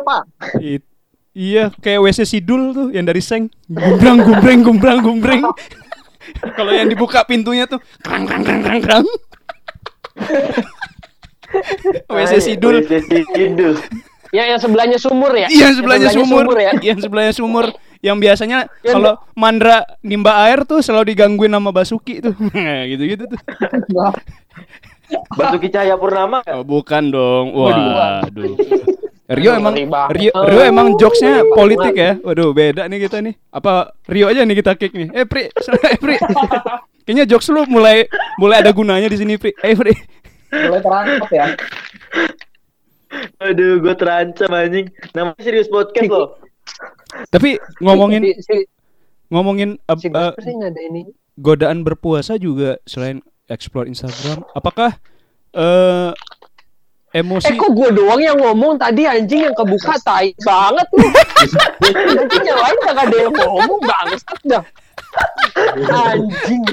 Pak? 0.00 0.22
It- 0.58 0.88
iya, 1.32 1.68
kayak 1.76 2.00
WC 2.00 2.24
Sidul 2.24 2.72
tuh 2.72 2.86
yang 2.92 3.04
dari 3.04 3.20
seng. 3.20 3.52
Gumbrang, 3.68 4.20
gumbreng, 4.20 4.60
gumbrang, 4.64 4.98
gumbreng. 5.00 5.42
Kalau 6.56 6.72
yang 6.72 6.88
dibuka 6.88 7.26
pintunya 7.26 7.66
tuh 7.66 7.82
krang 8.00 8.24
krang 8.24 8.40
krang 8.46 8.62
krang 8.62 8.80
krang. 8.80 9.04
WC 12.08 12.32
Sidul. 12.40 12.80
WC 12.84 13.12
Sidul. 13.28 13.74
Ya, 14.32 14.48
yang 14.48 14.56
sebelahnya 14.56 14.96
sumur 14.96 15.28
ya? 15.36 15.44
Iya, 15.52 15.76
sebelahnya 15.76 16.08
sumur. 16.08 16.56
ya? 16.56 16.72
Yang 16.80 17.04
sebelahnya 17.04 17.36
sumur. 17.36 17.68
Yang 18.00 18.16
biasanya 18.16 18.58
Yang- 18.80 18.94
kalau 18.96 19.12
Mandra 19.36 19.84
nimba 20.00 20.48
air 20.48 20.64
tuh 20.64 20.80
selalu 20.80 21.12
digangguin 21.12 21.52
sama 21.52 21.68
Basuki 21.68 22.24
tuh. 22.24 22.32
gitu-gitu 22.88 23.28
tuh. 23.28 23.36
Basuki 25.32 25.68
Cahaya 25.72 25.96
Purnama. 25.96 26.44
Oh, 26.48 26.64
bukan 26.64 27.12
dong. 27.12 27.56
Waduh. 27.56 28.56
Rio 29.32 29.48
Aduh, 29.54 29.60
emang 29.64 29.72
ngeri 29.72 29.86
banget. 29.88 30.10
Rio, 30.18 30.32
Rio 30.34 30.62
emang 30.66 30.86
jokesnya 31.00 31.46
politik 31.56 31.94
ya. 31.96 32.12
Waduh, 32.20 32.52
beda 32.52 32.84
nih 32.84 32.98
kita 33.08 33.24
nih. 33.24 33.34
Apa 33.48 33.96
Rio 34.04 34.28
aja 34.28 34.44
nih 34.44 34.56
kita 34.60 34.72
kick 34.76 34.92
nih. 34.92 35.08
Eh, 35.14 35.24
Pri, 35.24 35.48
eh, 35.88 35.96
Pri. 35.96 36.16
Kayaknya 37.02 37.24
jokes 37.26 37.48
lu 37.48 37.64
mulai 37.66 38.04
mulai 38.36 38.60
ada 38.60 38.70
gunanya 38.76 39.08
di 39.08 39.16
sini, 39.16 39.40
Pri. 39.40 39.56
Eh, 39.64 39.72
Pri. 39.72 39.94
Mulai 40.52 40.80
terangkat 40.84 41.30
ya. 41.32 41.46
Aduh, 43.40 43.80
gue 43.80 43.94
terancam 43.96 44.52
anjing. 44.52 44.86
Namanya 45.16 45.40
serius 45.40 45.68
podcast 45.72 46.08
loh. 46.12 46.36
Tapi 47.32 47.56
ngomongin 47.80 48.36
ngomongin 49.32 49.80
uh, 49.88 49.96
si 49.96 50.08
uh, 50.12 50.32
godaan 51.40 51.82
berpuasa 51.82 52.36
juga 52.36 52.76
selain 52.84 53.24
explore 53.52 53.84
Instagram, 53.86 54.42
apakah 54.56 54.96
eh 55.52 56.16
Eh 57.12 57.20
emosi 57.20 57.52
kok 57.60 57.76
gue 57.76 57.92
doang 57.92 58.24
yang 58.24 58.40
ngomong 58.40 58.80
tadi 58.80 59.04
anjing 59.04 59.44
yang 59.44 59.52
kebuka 59.52 60.00
tai 60.00 60.32
banget 60.40 60.88
lu. 60.96 61.04
Anjing 61.92 62.44
yang 62.48 62.56
lain 62.56 62.78
kagak 62.80 63.04
ada 63.04 63.16
yang 63.28 63.34
ngomong 63.36 63.80
banget 63.84 64.20
dah. 64.48 64.64
Anjing. 65.92 66.64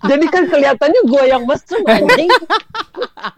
Jadi 0.00 0.26
kan 0.32 0.48
kelihatannya 0.48 1.00
gue 1.12 1.22
yang 1.28 1.44
mesum 1.44 1.84
anjing. 1.84 2.30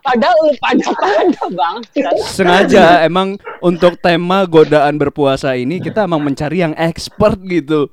Padahal 0.06 0.38
lu 0.46 0.54
pada 0.62 0.86
pada 0.94 1.44
banget 1.50 1.90
sengaja 2.30 3.02
emang 3.02 3.34
untuk 3.58 3.98
tema 3.98 4.46
godaan 4.46 4.94
berpuasa 4.94 5.58
ini 5.58 5.82
kita 5.82 6.06
emang 6.06 6.22
mencari 6.22 6.62
yang 6.62 6.74
expert 6.78 7.34
gitu. 7.50 7.90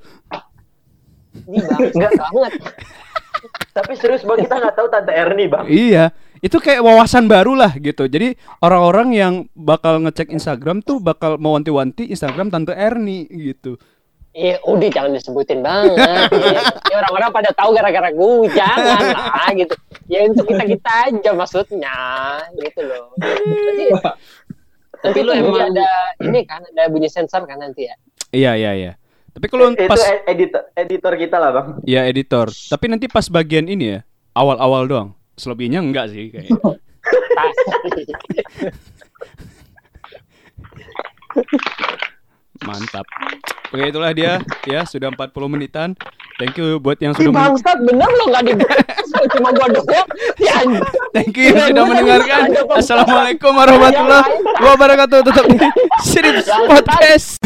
Ini 1.49 1.65
bangsat 1.65 2.13
banget. 2.13 2.53
Tapi 3.75 3.91
serius 3.99 4.23
bang, 4.23 4.39
kita 4.43 4.55
nggak 4.55 4.75
tahu 4.75 4.87
Tante 4.87 5.11
Erni 5.11 5.45
bang. 5.51 5.65
Iya, 5.67 6.05
itu 6.39 6.57
kayak 6.59 6.81
wawasan 6.83 7.27
baru 7.27 7.53
lah 7.57 7.75
gitu. 7.75 8.07
Jadi 8.07 8.35
orang-orang 8.63 9.07
yang 9.11 9.33
bakal 9.55 9.99
ngecek 10.03 10.31
Instagram 10.31 10.79
tuh 10.85 11.03
bakal 11.03 11.35
mewanti-wanti 11.35 12.07
Instagram 12.11 12.53
Tante 12.53 12.71
Erni 12.71 13.27
gitu. 13.29 13.75
Eh, 14.35 14.59
udah 14.67 14.89
jangan 14.91 15.15
disebutin 15.15 15.63
banget. 15.63 15.95
Ya, 16.95 17.01
orang-orang 17.01 17.31
pada 17.31 17.51
tahu 17.51 17.75
gara-gara 17.75 18.07
gue, 18.11 18.47
jangan 18.55 19.03
lah 19.11 19.51
gitu. 19.51 19.75
Ya 20.07 20.23
untuk 20.27 20.47
kita 20.47 20.63
kita 20.63 20.91
aja 21.11 21.31
maksudnya, 21.35 21.97
gitu 22.55 22.87
loh. 22.87 23.11
Nanti, 23.19 23.85
nanti 25.03 25.19
lu 25.19 25.31
emang 25.35 25.75
ada 25.75 25.89
ini 26.23 26.47
kan, 26.47 26.63
ada 26.63 26.87
bunyi 26.87 27.11
sensor 27.11 27.43
kan 27.43 27.59
nanti 27.59 27.91
ya. 27.91 27.95
Iya, 28.31 28.51
iya, 28.55 28.71
iya. 28.75 28.91
Tapi 29.35 29.45
kalau 29.45 29.67
Itu 29.69 29.83
pas 29.85 29.99
ed- 29.99 30.23
editor, 30.25 30.61
editor 30.73 31.13
kita 31.17 31.35
lah 31.35 31.51
bang. 31.51 31.67
ya 31.83 32.01
editor, 32.03 32.47
tapi 32.65 32.87
nanti 32.87 33.05
pas 33.05 33.27
bagian 33.27 33.67
ini 33.67 33.85
ya, 33.89 33.99
awal-awal 34.31 34.87
doang. 34.87 35.09
Selebihnya 35.35 35.83
enggak 35.83 36.07
sih 36.07 36.31
kayaknya. 36.31 36.55
Mantap. 42.65 43.05
Oke, 43.67 43.91
itulah 43.91 44.15
dia 44.15 44.39
ya 44.63 44.87
sudah 44.87 45.11
40 45.11 45.35
menitan. 45.51 45.91
Thank 46.35 46.55
you 46.55 46.79
buat 46.79 46.95
yang 46.97 47.11
sudah 47.11 47.31
men- 47.31 47.39
bangsat 47.51 47.77
bener 47.83 48.07
lo 48.07 48.23
nggak 48.27 48.43
dibahas, 48.45 49.07
cuma 49.31 49.49
gua 49.51 49.67
doang. 49.69 50.07
Anjing. 50.37 50.83
Thank 51.11 51.35
you 51.35 51.43
yang 51.45 51.55
Iya, 51.57 51.65
sudah 51.71 51.83
mendengarkan. 51.85 52.41
Assalamualaikum 52.71 53.51
warahmatullahi 53.51 54.31
wabarakatuh. 54.57 55.19
Tetap 55.21 55.45
di 55.47 55.57
Sirip 56.01 56.35
Podcast. 56.65 57.39